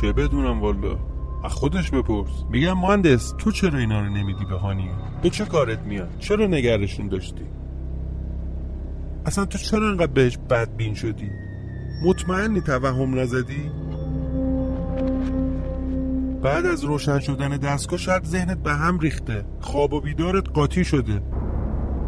چه 0.01 0.13
بدونم 0.13 0.61
والا. 0.61 0.97
از 1.43 1.51
خودش 1.51 1.91
بپرس. 1.91 2.43
میگم 2.49 2.77
مهندس 2.77 3.33
تو 3.37 3.51
چرا 3.51 3.79
اینا 3.79 3.99
رو 3.99 4.09
نمیدی 4.09 4.45
به 4.45 4.55
هانیه؟ 4.55 4.91
به 5.21 5.29
چه 5.29 5.45
کارت 5.45 5.79
میاد؟ 5.79 6.09
چرا 6.19 6.47
نگرشون 6.47 7.07
داشتی؟ 7.07 7.45
اصلا 9.25 9.45
تو 9.45 9.57
چرا 9.57 9.89
انقدر 9.89 10.11
بهش 10.11 10.37
بدبین 10.49 10.93
شدی؟ 10.93 11.29
مطمئنی 12.01 12.61
توهم 12.61 13.19
نزدی؟ 13.19 13.71
بعد 16.43 16.65
از 16.65 16.83
روشن 16.83 17.19
شدن 17.19 17.49
دستگاه 17.57 17.99
شاید 17.99 18.23
ذهنت 18.23 18.57
به 18.57 18.73
هم 18.73 18.99
ریخته. 18.99 19.45
خواب 19.59 19.93
و 19.93 20.01
بیدارت 20.01 20.49
قاطی 20.49 20.85
شده. 20.85 21.21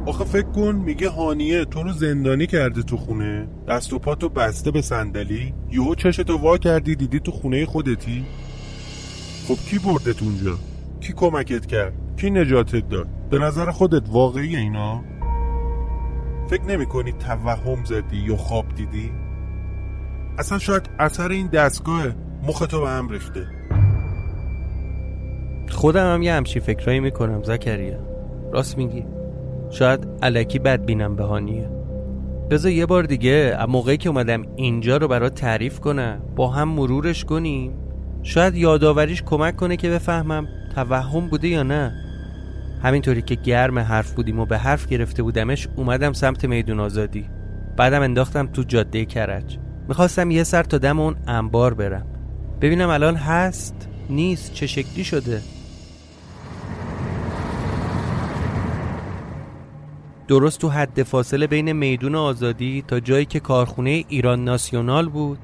آخه 0.05 0.23
فکر 0.23 0.51
کن 0.51 0.75
میگه 0.75 1.09
هانیه 1.09 1.65
تو 1.65 1.83
رو 1.83 1.91
زندانی 1.93 2.47
کرده 2.47 2.83
تو 2.83 2.97
خونه. 2.97 3.47
دست 3.67 3.93
و 3.93 3.99
پاتو 3.99 4.29
بسته 4.29 4.71
به 4.71 4.81
صندلی. 4.81 5.53
یهو 5.71 5.95
چشتو 5.95 6.37
وا 6.37 6.57
کردی 6.57 6.95
دیدی 6.95 7.19
تو 7.19 7.31
خونه 7.31 7.65
خودتی. 7.65 8.25
خب 9.47 9.55
کی 9.55 9.79
بردت 9.79 10.23
اونجا؟ 10.23 10.57
کی 11.01 11.13
کمکت 11.13 11.65
کرد؟ 11.65 11.93
کی 12.17 12.29
نجاتت 12.29 12.89
داد؟ 12.89 13.07
به 13.29 13.39
نظر 13.39 13.71
خودت 13.71 14.09
واقعی 14.09 14.55
اینا؟ 14.55 15.03
فکر 16.49 16.63
نمی 16.63 16.85
کنی 16.85 17.11
توهم 17.11 17.85
زدی 17.85 18.17
یا 18.17 18.37
خواب 18.37 18.75
دیدی؟ 18.75 19.11
اصلا 20.37 20.59
شاید 20.59 20.89
اثر 20.99 21.29
این 21.29 21.47
دستگاه 21.47 22.07
مختو 22.43 22.81
به 22.81 22.89
هم 22.89 23.09
ریخته. 23.09 23.47
خودم 25.69 26.13
هم 26.13 26.21
یه 26.21 26.33
همچی 26.33 26.59
فکرایی 26.59 26.99
می‌کنم 26.99 27.43
زکریا. 27.43 27.99
راست 28.53 28.77
میگی. 28.77 29.05
شاید 29.69 30.07
علکی 30.21 30.59
بد 30.59 30.85
بینم 30.85 31.15
به 31.15 31.23
هانیه 31.23 31.69
بذار 32.49 32.71
یه 32.71 32.85
بار 32.85 33.03
دیگه 33.03 33.57
موقعی 33.69 33.97
که 33.97 34.09
اومدم 34.09 34.43
اینجا 34.55 34.97
رو 34.97 35.07
برات 35.07 35.35
تعریف 35.35 35.79
کنم. 35.79 36.21
با 36.35 36.47
هم 36.47 36.69
مرورش 36.69 37.25
کنیم. 37.25 37.73
شاید 38.23 38.55
یادآوریش 38.55 39.23
کمک 39.23 39.55
کنه 39.55 39.77
که 39.77 39.89
بفهمم 39.89 40.47
توهم 40.75 41.27
بوده 41.27 41.47
یا 41.47 41.63
نه. 41.63 41.93
همینطوری 42.83 43.21
که 43.21 43.35
گرم 43.35 43.79
حرف 43.79 44.13
بودیم 44.13 44.39
و 44.39 44.45
به 44.45 44.57
حرف 44.57 44.87
گرفته 44.87 45.23
بودمش 45.23 45.67
اومدم 45.75 46.13
سمت 46.13 46.45
میدون 46.45 46.79
آزادی 46.79 47.25
بعدم 47.77 48.01
انداختم 48.01 48.47
تو 48.47 48.63
جاده 48.63 49.05
کرج. 49.05 49.57
می‌خواستم 49.91 50.31
یه 50.31 50.43
سر 50.43 50.63
تا 50.63 50.77
دم 50.77 50.99
اون 50.99 51.15
انبار 51.27 51.73
برم. 51.73 52.05
ببینم 52.61 52.89
الان 52.89 53.15
هست 53.15 53.89
نیست 54.09 54.53
چه 54.53 54.67
شکلی 54.67 55.03
شده. 55.03 55.41
درست 60.27 60.59
تو 60.59 60.69
حد 60.69 61.03
فاصله 61.03 61.47
بین 61.47 61.71
میدون 61.71 62.15
آزادی 62.15 62.83
تا 62.87 62.99
جایی 62.99 63.25
که 63.25 63.39
کارخونه 63.39 64.05
ایران 64.07 64.43
ناسیونال 64.43 65.09
بود 65.09 65.39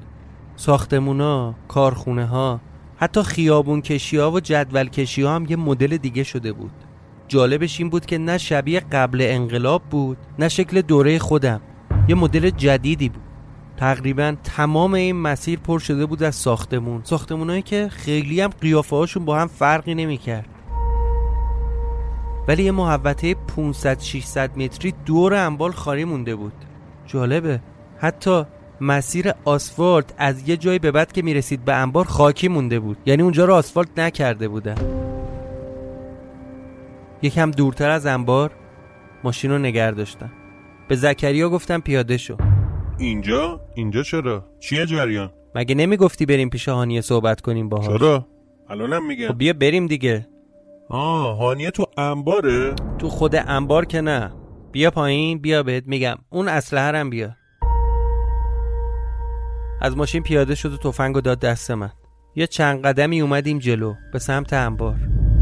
ساختمونا، 0.56 1.54
کارخونه 1.68 2.26
ها 2.26 2.60
حتی 2.96 3.22
خیابون 3.22 3.82
کشی 3.82 4.16
ها 4.16 4.30
و 4.30 4.40
جدول 4.40 4.88
کشی 4.88 5.22
ها 5.22 5.34
هم 5.34 5.46
یه 5.48 5.56
مدل 5.56 5.96
دیگه 5.96 6.22
شده 6.22 6.52
بود. 6.52 6.72
جالبش 7.28 7.80
این 7.80 7.90
بود 7.90 8.06
که 8.06 8.18
نه 8.18 8.38
شبیه 8.38 8.80
قبل 8.80 9.22
انقلاب 9.22 9.82
بود 9.90 10.18
نه 10.38 10.48
شکل 10.48 10.80
دوره 10.80 11.18
خودم 11.18 11.60
یه 12.08 12.14
مدل 12.14 12.50
جدیدی 12.50 13.08
بود. 13.08 13.27
تقریبا 13.78 14.36
تمام 14.44 14.94
این 14.94 15.16
مسیر 15.16 15.58
پر 15.58 15.78
شده 15.78 16.06
بود 16.06 16.22
از 16.22 16.34
ساختمون. 16.34 17.00
ساختمونایی 17.04 17.62
که 17.62 17.88
خیلی 17.90 18.40
هم 18.40 18.50
قیافه 18.60 18.96
هاشون 18.96 19.24
با 19.24 19.38
هم 19.38 19.46
فرقی 19.46 19.94
نمی‌کرد. 19.94 20.48
ولی 22.48 22.62
یه 22.62 22.72
محوطه 22.72 23.34
500 23.34 24.00
600 24.00 24.58
متری 24.58 24.94
دور 25.06 25.34
انبال 25.34 25.72
خالی 25.72 26.04
مونده 26.04 26.34
بود. 26.34 26.52
جالبه. 27.06 27.60
حتی 27.98 28.44
مسیر 28.80 29.32
آسفالت 29.44 30.14
از 30.18 30.48
یه 30.48 30.56
جایی 30.56 30.78
به 30.78 30.90
بعد 30.90 31.12
که 31.12 31.22
می‌رسید 31.22 31.64
به 31.64 31.74
انبار 31.74 32.04
خاکی 32.04 32.48
مونده 32.48 32.80
بود. 32.80 32.98
یعنی 33.06 33.22
اونجا 33.22 33.44
رو 33.44 33.54
آسفالت 33.54 33.98
نکرده 33.98 34.48
بودن. 34.48 34.76
یکم 37.22 37.50
دورتر 37.50 37.90
از 37.90 38.06
انبار 38.06 38.50
ماشین 39.24 39.50
رو 39.50 39.58
نگر 39.58 39.90
داشتم. 39.90 40.32
به 40.88 40.96
زکریا 40.96 41.48
گفتم 41.48 41.80
پیاده 41.80 42.16
شو. 42.16 42.36
اینجا؟ 42.98 43.60
اینجا 43.74 44.02
چرا؟ 44.02 44.44
چیه 44.60 44.86
جریان؟ 44.86 45.30
مگه 45.54 45.74
نمی‌گفتی 45.74 46.26
بریم 46.26 46.50
پیش 46.50 46.68
هانیه 46.68 47.00
صحبت 47.00 47.40
کنیم 47.40 47.68
باهاش؟ 47.68 47.98
چرا؟ 47.98 48.26
الانم 48.68 49.06
میگم 49.06 49.28
خب 49.28 49.38
بیا 49.38 49.52
بریم 49.52 49.86
دیگه. 49.86 50.28
آه 50.88 51.36
هانیه 51.36 51.70
تو 51.70 51.84
انباره؟ 51.96 52.74
تو 52.98 53.08
خود 53.08 53.34
انبار 53.36 53.84
که 53.84 54.00
نه. 54.00 54.32
بیا 54.72 54.90
پایین 54.90 55.38
بیا 55.38 55.62
بهت 55.62 55.84
میگم. 55.86 56.16
اون 56.30 56.48
اسلحه 56.48 56.98
هم 56.98 57.10
بیا. 57.10 57.30
از 59.80 59.96
ماشین 59.96 60.22
پیاده 60.22 60.54
شد 60.54 60.72
و 60.72 60.76
تفنگ 60.76 61.16
و 61.16 61.20
داد 61.20 61.40
دست 61.40 61.70
من. 61.70 61.90
یه 62.36 62.46
چند 62.46 62.82
قدمی 62.82 63.20
اومدیم 63.20 63.58
جلو 63.58 63.94
به 64.12 64.18
سمت 64.18 64.52
انبار. 64.52 64.96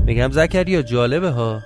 میگم 0.06 0.30
زکریا 0.30 0.82
جالبه 0.82 1.30
ها. 1.30 1.60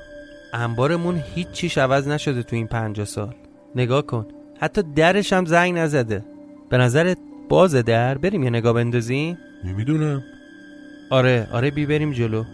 انبارمون 0.55 1.23
هیچ 1.35 1.51
چیش 1.51 1.79
عوض 1.79 2.09
نشده 2.09 2.43
تو 2.43 2.57
این 2.57 2.67
پنجاه 2.67 3.07
سال. 3.07 3.35
نگاه 3.75 4.03
کن. 4.03 4.27
حتی 4.61 4.83
درش 4.83 5.33
هم 5.33 5.45
زنگ 5.45 5.79
نزده. 5.79 6.25
به 6.71 6.79
نظرت 6.79 7.19
باز 7.49 7.75
در 7.75 8.19
بریم 8.19 8.43
یه 8.43 8.51
نگاه 8.51 8.73
بندازیم؟ 8.73 9.39
نمی‌دونم. 9.65 10.23
آره 11.11 11.49
آره 11.53 11.71
بی 11.71 11.87
بریم 11.87 12.13
جلو. 12.13 12.45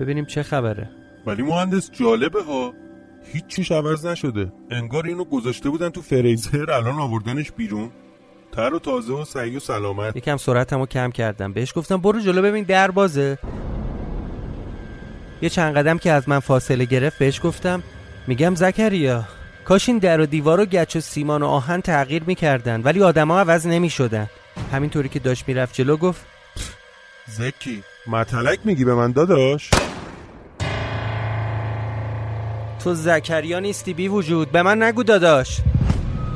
ببینیم 0.00 0.24
چه 0.24 0.42
خبره. 0.42 0.90
ولی 1.26 1.42
مهندس 1.42 1.90
جالبه 1.90 2.42
ها. 2.42 2.74
هیچ 3.32 3.46
چیش 3.46 3.72
عوض 3.72 4.06
نشده. 4.06 4.52
انگار 4.70 5.06
اینو 5.06 5.24
گذاشته 5.24 5.70
بودن 5.70 5.88
تو 5.88 6.02
فریزر 6.02 6.70
الان 6.70 6.98
آوردنش 6.98 7.52
بیرون. 7.52 7.90
تر 8.52 8.74
و 8.74 8.78
تازه 8.78 9.12
و 9.12 9.24
سعی 9.24 9.56
و 9.56 9.60
سلامت. 9.60 10.16
یکم 10.16 10.36
سرعتمو 10.36 10.86
کم 10.86 11.10
کردم. 11.10 11.52
بهش 11.52 11.72
گفتم 11.76 11.96
برو 11.96 12.20
جلو 12.20 12.42
ببین 12.42 12.64
در 12.64 12.90
بازه. 12.90 13.38
یه 15.42 15.48
چند 15.48 15.76
قدم 15.76 15.98
که 15.98 16.12
از 16.12 16.28
من 16.28 16.38
فاصله 16.38 16.84
گرفت 16.84 17.18
بهش 17.18 17.40
گفتم 17.44 17.82
میگم 18.26 18.54
زکریا. 18.54 19.24
کاش 19.68 19.88
این 19.88 19.98
در 19.98 20.20
و 20.20 20.26
دیوار 20.26 20.60
و 20.60 20.64
گچ 20.64 20.96
و 20.96 21.00
سیمان 21.00 21.42
و 21.42 21.46
آهن 21.46 21.80
تغییر 21.80 22.22
می‌کردن 22.26 22.82
ولی 22.82 23.02
آدما 23.02 23.40
عوض 23.40 23.66
نمی‌شدن. 23.66 24.30
همینطوری 24.72 25.08
که 25.08 25.18
داشت 25.18 25.44
می‌رفت 25.48 25.74
جلو 25.74 25.96
گفت 25.96 26.26
زکی 27.26 27.82
متلک 28.06 28.58
میگی 28.64 28.84
به 28.84 28.94
من 28.94 29.12
داداش؟ 29.12 29.70
تو 32.84 32.94
زکریا 32.94 33.58
نیستی 33.60 33.94
بی 33.94 34.08
وجود. 34.08 34.52
به 34.52 34.62
من 34.62 34.82
نگو 34.82 35.02
داداش. 35.02 35.60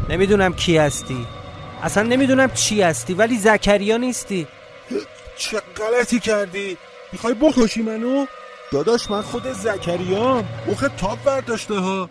نمی‌دونم 0.09 0.53
کی 0.55 0.77
هستی. 0.77 1.27
اصلا 1.83 2.03
نمی‌دونم 2.03 2.51
چی 2.51 2.83
هستی 2.83 3.15
ولی 3.15 3.39
زکریا 3.39 3.97
نیستی. 3.97 4.47
چه 5.37 5.63
غلطی 5.77 6.21
کردی؟ 6.21 6.77
می‌خوای 7.13 7.35
بکشی 7.35 7.83
منو؟ 7.83 8.27
داداش 8.73 9.11
من 9.11 9.23
خود 9.23 9.53
زکریا 9.53 10.45
مخ 10.67 10.85
تاپ 10.97 11.25
برداشته 11.25 11.75
ها. 11.75 12.09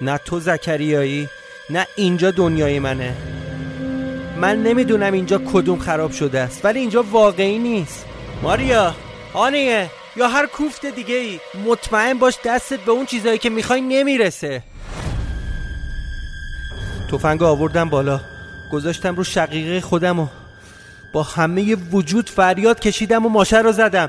نه 0.00 0.18
تو 0.18 0.40
زکریایی 0.40 1.28
نه 1.70 1.86
اینجا 1.96 2.30
دنیای 2.30 2.78
منه. 2.78 3.14
من 4.36 4.62
نمی‌دونم 4.62 5.12
اینجا 5.12 5.38
کدوم 5.38 5.78
خراب 5.78 6.12
شده 6.12 6.40
است 6.40 6.64
ولی 6.64 6.80
اینجا 6.80 7.02
واقعی 7.02 7.58
نیست. 7.58 8.06
ماریا 8.42 8.94
آنیه 9.34 9.90
یا 10.16 10.28
هر 10.28 10.46
کوفت 10.46 10.86
دیگه 10.86 11.14
ای 11.14 11.40
مطمئن 11.66 12.18
باش 12.18 12.38
دستت 12.44 12.80
به 12.80 12.92
اون 12.92 13.06
چیزایی 13.06 13.38
که 13.38 13.50
می‌خوای 13.50 13.80
نمی‌رسه. 13.80 14.62
تفنگ 17.12 17.42
آوردم 17.42 17.88
بالا. 17.88 18.20
گذاشتم 18.72 19.16
رو 19.16 19.24
شقیقه 19.24 19.80
خودم 19.80 20.18
و 20.18 20.26
با 21.12 21.22
همه 21.22 21.74
وجود 21.74 22.30
فریاد 22.30 22.80
کشیدم 22.80 23.26
و 23.26 23.28
ماشه 23.28 23.58
رو 23.58 23.72
زدم. 23.72 24.08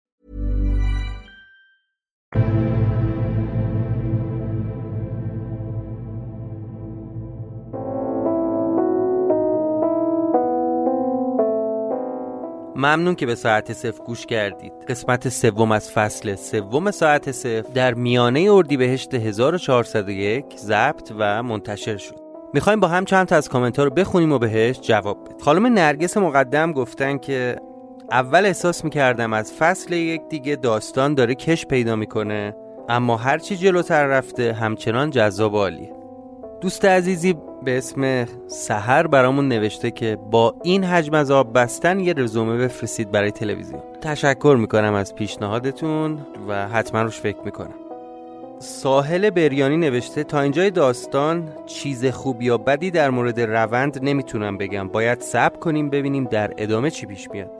ممنون 12.81 13.15
که 13.15 13.25
به 13.25 13.35
ساعت 13.35 13.73
صفر 13.73 14.03
گوش 14.03 14.25
کردید. 14.25 14.73
قسمت 14.87 15.29
سوم 15.29 15.71
از 15.71 15.91
فصل 15.91 16.35
سوم 16.35 16.91
ساعت 16.91 17.31
صفر 17.31 17.65
در 17.73 17.93
میانه 17.93 18.47
اردیبهشت 18.51 19.13
1401 19.13 20.45
ضبط 20.57 21.11
و 21.17 21.43
منتشر 21.43 21.97
شد. 21.97 22.15
می‌خوایم 22.53 22.79
با 22.79 22.87
هم 22.87 23.05
چند 23.05 23.27
تا 23.27 23.35
از 23.35 23.49
کامنت 23.49 23.77
ها 23.77 23.83
رو 23.83 23.89
بخونیم 23.89 24.31
و 24.31 24.37
بهش 24.37 24.79
جواب 24.79 25.23
بدیم. 25.25 25.37
خانم 25.37 25.65
نرگس 25.65 26.17
مقدم 26.17 26.73
گفتن 26.73 27.17
که 27.17 27.55
اول 28.11 28.45
احساس 28.45 28.83
می‌کردم 28.83 29.33
از 29.33 29.53
فصل 29.53 29.93
یک 29.93 30.21
دیگه 30.29 30.55
داستان 30.55 31.13
داره 31.13 31.35
کش 31.35 31.65
پیدا 31.65 31.95
می‌کنه 31.95 32.55
اما 32.89 33.17
هرچی 33.17 33.57
جلوتر 33.57 34.05
رفته 34.05 34.53
همچنان 34.53 35.09
جذاب 35.09 35.55
عالیه. 35.55 36.00
دوست 36.61 36.85
عزیزی 36.85 37.35
به 37.63 37.77
اسم 37.77 38.25
سهر 38.47 39.07
برامون 39.07 39.47
نوشته 39.47 39.91
که 39.91 40.17
با 40.31 40.55
این 40.63 40.83
حجم 40.83 41.13
از 41.13 41.31
آب 41.31 41.53
بستن 41.57 41.99
یه 41.99 42.13
رزومه 42.17 42.57
بفرستید 42.57 43.11
برای 43.11 43.31
تلویزیون. 43.31 43.81
تشکر 44.01 44.55
می‌کنم 44.59 44.93
از 44.93 45.15
پیشنهادتون 45.15 46.17
و 46.47 46.67
حتما 46.67 47.01
روش 47.01 47.19
فکر 47.19 47.41
می‌کنم. 47.45 47.73
ساحل 48.59 49.29
بریانی 49.29 49.77
نوشته 49.77 50.23
تا 50.23 50.41
اینجای 50.41 50.71
داستان 50.71 51.49
چیز 51.65 52.05
خوب 52.05 52.41
یا 52.41 52.57
بدی 52.57 52.91
در 52.91 53.09
مورد 53.09 53.41
روند 53.41 53.99
نمی‌تونم 54.03 54.57
بگم. 54.57 54.87
باید 54.87 55.21
صبر 55.21 55.57
کنیم 55.57 55.89
ببینیم 55.89 56.23
در 56.23 56.53
ادامه 56.57 56.89
چی 56.89 57.05
پیش 57.05 57.31
میاد. 57.31 57.51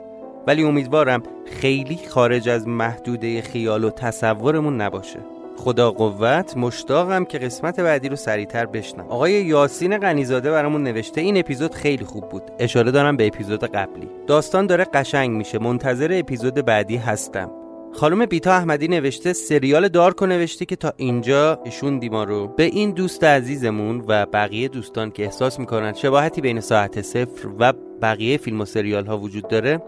ولی 0.48 0.64
امیدوارم 0.64 1.24
خیلی 1.46 2.00
خارج 2.10 2.50
از 2.50 2.68
محدوده 2.68 3.42
خیال 3.42 3.84
و 3.84 3.90
تصورمون 3.90 4.82
نباشه. 4.82 5.20
خدا 5.62 5.92
قوت 5.92 6.58
مشتاقم 6.58 7.26
که 7.26 7.38
قسمت 7.38 7.80
بعدی 7.80 8.10
رو 8.10 8.16
سریعتر 8.16 8.66
بشنم. 8.66 9.06
آقای 9.10 9.32
یاسین 9.32 9.98
غنیزاده 9.98 10.52
برامون 10.52 10.84
نوشته 10.84 11.22
این 11.22 11.38
اپیزود 11.38 11.74
خیلی 11.74 12.06
خوب 12.06 12.30
بود. 12.30 12.44
اشاره 12.60 12.92
دارم 12.92 13.18
به 13.18 13.28
اپیزود 13.28 13.64
قبلی. 13.64 14.10
داستان 14.28 14.68
داره 14.68 14.84
قشنگ 14.84 15.30
میشه. 15.30 15.60
منتظر 15.60 16.10
اپیزود 16.14 16.54
بعدی 16.54 16.98
هستم. 16.98 17.52
خانم 17.94 18.26
بیتا 18.26 18.52
احمدی 18.52 18.88
نوشته 18.88 19.34
سریال 19.34 19.88
دارکو 19.88 20.26
نوشته 20.26 20.66
که 20.66 20.76
تا 20.76 20.94
اینجا 20.98 21.60
ایشون 21.66 22.00
دیما 22.00 22.24
رو. 22.24 22.48
به 22.48 22.64
این 22.64 22.92
دوست 22.92 23.24
عزیزمون 23.24 24.04
و 24.08 24.26
بقیه 24.26 24.68
دوستان 24.68 25.12
که 25.12 25.24
احساس 25.24 25.60
می‌کنن 25.60 25.94
شباهتی 25.94 26.42
بین 26.42 26.60
ساعت 26.60 27.02
صفر 27.02 27.48
و 27.60 27.74
بقیه 28.02 28.38
فیلم 28.38 28.62
و 28.62 28.66
سریال 28.66 29.06
ها 29.06 29.18
وجود 29.18 29.48
داره 29.48 29.82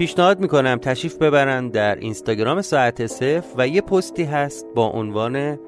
پیشنهاد 0.00 0.40
می‌کنم 0.40 0.78
تشریف 0.78 1.16
ببرن 1.16 1.68
در 1.68 1.96
اینستاگرام 1.96 2.62
ساعت 2.62 3.06
صفر 3.06 3.54
و 3.56 3.68
یه 3.68 3.80
پستی 3.80 4.24
هست 4.24 4.66
با 4.74 4.86
عنوان 4.86 5.58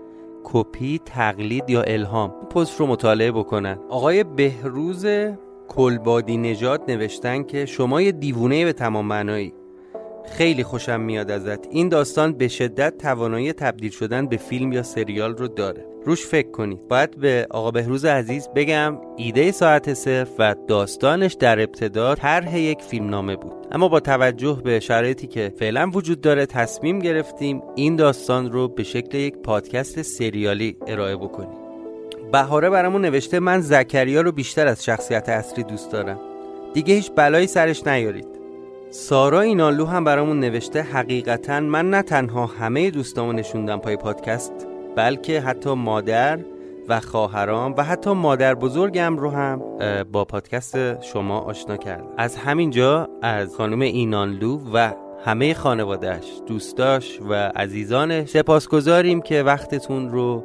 کپی 0.45 1.01
تقلید 1.05 1.71
یا 1.71 1.83
الهام. 1.83 2.31
پست 2.31 2.81
رو 2.81 2.87
مطالعه 2.87 3.33
بکنن. 3.33 3.79
آقای 3.89 4.25
بهروز 4.25 5.07
کلبادی 5.69 6.37
نجات 6.37 6.89
نوشتن 6.89 7.43
که 7.43 7.67
شما 7.67 8.03
یه 8.03 8.13
دیوونه 8.13 8.65
به 8.65 8.73
تمام 8.73 9.07
معنایی. 9.07 9.55
خیلی 10.31 10.65
خوشم 10.65 11.01
میاد 11.01 11.31
ازت. 11.31 11.67
این 11.71 11.89
داستان 11.89 12.33
به 12.33 12.49
شدت 12.49 12.99
توانایی 12.99 13.53
تبدیل 13.53 13.91
شدن 13.91 14.27
به 14.27 14.37
فیلم 14.37 14.73
یا 14.73 14.83
سریال 14.83 15.37
رو 15.37 15.49
داره. 15.49 15.92
روش 16.05 16.27
فکر 16.27 16.51
کنید 16.51 16.89
باید 16.89 17.19
به 17.19 17.47
آقا 17.51 17.71
بهروز 17.71 18.05
عزیز 18.05 18.49
بگم 18.57 18.99
ایده 19.17 19.53
ساعت 19.53 19.95
صرف 19.95 20.29
و 20.39 20.55
داستانش 20.69 21.33
در 21.33 21.61
ابتدا 21.61 22.15
طرح 22.15 22.59
یک 22.59 22.83
فیلمنامه 22.83 23.37
بود. 23.37 23.53
اما 23.73 23.89
با 23.89 24.01
توجه 24.01 24.61
به 24.65 24.81
شرایطی 24.81 25.27
که 25.27 25.53
فعلا 25.59 25.91
وجود 25.95 26.21
داره 26.21 26.47
تصمیم 26.47 26.99
گرفتیم 26.99 27.63
این 27.75 27.97
داستان 27.97 28.53
رو 28.53 28.69
به 28.69 28.83
شکل 28.83 29.19
یک 29.19 29.37
پادکست 29.37 30.03
سریالی 30.03 30.77
ارائه 30.87 31.17
بکنیم. 31.17 31.59
بهاره 32.33 32.71
برامون 32.71 33.03
نوشته 33.03 33.41
من 33.41 33.61
زکریا 33.61 34.21
رو 34.21 34.33
بیشتر 34.33 34.67
از 34.67 34.85
شخصیت 34.85 35.29
اصلی 35.29 35.65
دوست 35.65 35.93
دارم. 35.93 36.19
دیگه 36.75 36.95
هیچ 36.95 37.11
بلایی 37.17 37.47
سرش 37.47 37.87
نیارید. 37.87 38.29
سارا 38.91 39.41
اینالو 39.41 39.87
هم 39.87 40.05
برامون 40.05 40.41
نوشته 40.41 40.83
حقیقتا 40.83 41.61
من 41.61 41.91
نه 41.91 42.03
تنها 42.03 42.47
همه 42.47 42.91
دوستامو 42.91 43.33
نشوندم 43.33 43.79
پای 43.79 43.97
پادکست 43.97 44.72
بلکه 44.97 45.41
حتی 45.41 45.75
مادر 45.75 46.39
و 46.89 47.01
خواهرام 47.01 47.75
و 47.79 47.85
حتی 47.85 48.13
مادر 48.13 48.55
بزرگم 48.55 49.17
رو 49.17 49.31
هم 49.31 49.63
با 50.13 50.25
پادکست 50.25 51.03
شما 51.03 51.39
آشنا 51.41 51.77
کرد. 51.77 52.05
از 52.17 52.37
همینجا 52.37 53.09
از 53.23 53.57
خانم 53.57 53.81
اینانلو 53.81 54.61
و 54.75 54.93
همه 55.25 55.55
خانوادهش 55.55 56.41
دوستاش 56.47 57.21
و 57.29 57.35
عزیزانش 57.35 58.29
سپاسگزاریم 58.29 59.21
که 59.21 59.43
وقتتون 59.43 60.11
رو 60.11 60.45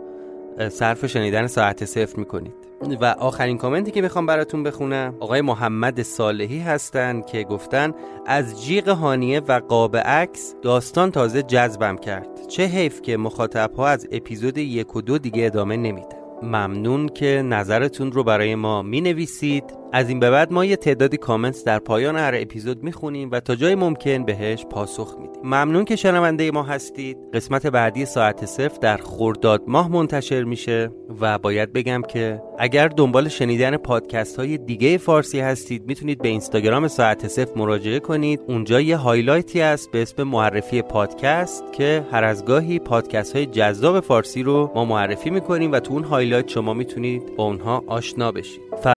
صرف 0.69 1.05
شنیدن 1.05 1.47
ساعت 1.47 1.85
صفر 1.85 2.19
می‌کنید. 2.19 2.66
و 3.01 3.05
آخرین 3.05 3.57
کامنتی 3.57 3.91
که 3.91 4.01
می‌خوام 4.01 4.25
براتون 4.25 4.63
بخونم. 4.63 5.15
آقای 5.19 5.41
محمد 5.41 6.01
صالحی 6.01 6.59
هستن 6.59 7.21
که 7.21 7.43
گفتن 7.43 7.93
از 8.25 8.65
جیغ 8.65 8.89
هانیه 8.89 9.39
و 9.39 9.59
قاب 9.59 9.97
عکس 9.97 10.55
داستان 10.61 11.11
تازه 11.11 11.43
جذبم 11.43 11.97
کرد. 11.97 12.47
چه 12.47 12.63
حیف 12.63 13.01
که 13.01 13.17
مخاطب 13.17 13.71
ها 13.77 13.87
از 13.87 14.07
اپیزود 14.11 14.57
یک 14.57 14.95
و 14.95 15.01
دو 15.01 15.17
دیگه 15.17 15.45
ادامه 15.45 15.77
نمیده 15.77 16.17
ممنون 16.43 17.07
که 17.07 17.41
نظرتون 17.45 18.11
رو 18.11 18.23
برای 18.23 18.55
ما 18.55 18.81
می 18.81 19.01
نویسید 19.01 19.63
از 19.93 20.09
این 20.09 20.19
به 20.19 20.31
بعد 20.31 20.53
ما 20.53 20.65
یه 20.65 20.75
تعدادی 20.75 21.17
کامنت 21.17 21.65
در 21.65 21.79
پایان 21.79 22.15
هر 22.15 22.35
اپیزود 22.37 22.83
می 22.83 22.91
خونیم 22.91 23.29
و 23.31 23.39
تا 23.39 23.55
جای 23.55 23.75
ممکن 23.75 24.25
بهش 24.25 24.65
پاسخ 24.65 25.15
میدیم. 25.19 25.41
ممنون 25.43 25.85
که 25.85 25.95
شنونده 25.95 26.51
ما 26.51 26.63
هستید. 26.63 27.17
قسمت 27.33 27.67
بعدی 27.67 28.05
ساعت 28.05 28.45
صفر 28.45 28.77
در 28.81 28.97
خرداد 28.97 29.63
ماه 29.67 29.91
منتشر 29.91 30.43
میشه 30.43 30.91
و 31.21 31.37
باید 31.37 31.73
بگم 31.73 32.01
که 32.07 32.41
اگر 32.59 32.87
دنبال 32.87 33.27
شنیدن 33.27 33.77
پادکست 33.77 34.37
های 34.39 34.57
دیگه 34.57 34.97
فارسی 34.97 35.39
هستید 35.39 35.85
می‌تونید 35.85 36.21
به 36.21 36.27
اینستاگرام 36.27 36.87
ساعت 36.87 37.27
صفر 37.27 37.51
مراجعه 37.55 37.99
کنید. 37.99 38.41
اونجا 38.47 38.81
یه 38.81 38.97
highlight 38.97 39.55
ی 39.55 39.61
هست 39.61 39.91
به 39.91 40.01
اسم 40.01 40.23
معرفی 40.23 40.81
پادکست 40.81 41.63
که 41.73 42.05
هر 42.11 42.23
از 42.23 42.45
گاهی 42.45 42.79
پادکست 42.79 43.35
های 43.35 43.45
جذاب 43.45 43.99
فارسی 43.99 44.43
رو 44.43 44.71
ما 44.75 44.85
معرفی 44.85 45.29
می‌کنیم 45.29 45.71
و 45.71 45.79
تو 45.79 45.93
اون 45.93 46.03
highlight 46.03 46.47
شما 46.47 46.73
می‌تونید 46.73 47.35
با 47.35 47.43
اونها 47.43 47.83
آشنا 47.87 48.31
بشید. 48.31 48.96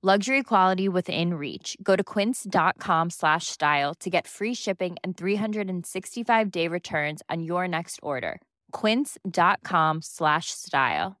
Luxury 0.00 0.44
quality 0.44 0.88
within 0.88 1.34
reach. 1.34 1.76
Go 1.82 1.96
to 1.96 2.04
quince.com 2.04 3.10
slash 3.10 3.46
style 3.48 3.94
to 3.94 4.08
get 4.08 4.28
free 4.28 4.54
shipping 4.54 4.96
and 5.02 5.16
365 5.16 6.50
day 6.52 6.68
returns 6.68 7.20
on 7.28 7.42
your 7.42 7.66
next 7.66 7.98
order. 8.00 8.40
Quince.com 8.70 9.98
slash 10.02 10.52
style. 10.52 11.16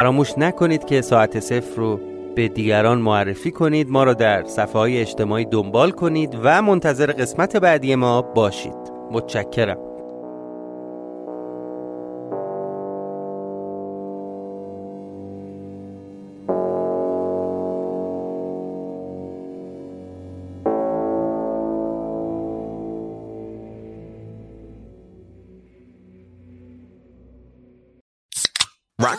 فراموش 0.00 0.38
نکنید 0.38 0.84
که 0.84 1.02
ساعت 1.02 1.40
صفر 1.40 1.76
رو 1.76 2.00
به 2.34 2.48
دیگران 2.48 2.98
معرفی 2.98 3.50
کنید 3.50 3.90
ما 3.90 4.04
را 4.04 4.14
در 4.14 4.44
صفحه 4.44 4.78
های 4.78 5.00
اجتماعی 5.00 5.44
دنبال 5.44 5.90
کنید 5.90 6.38
و 6.42 6.62
منتظر 6.62 7.12
قسمت 7.12 7.56
بعدی 7.56 7.94
ما 7.94 8.22
باشید 8.22 8.92
متشکرم 9.10 9.85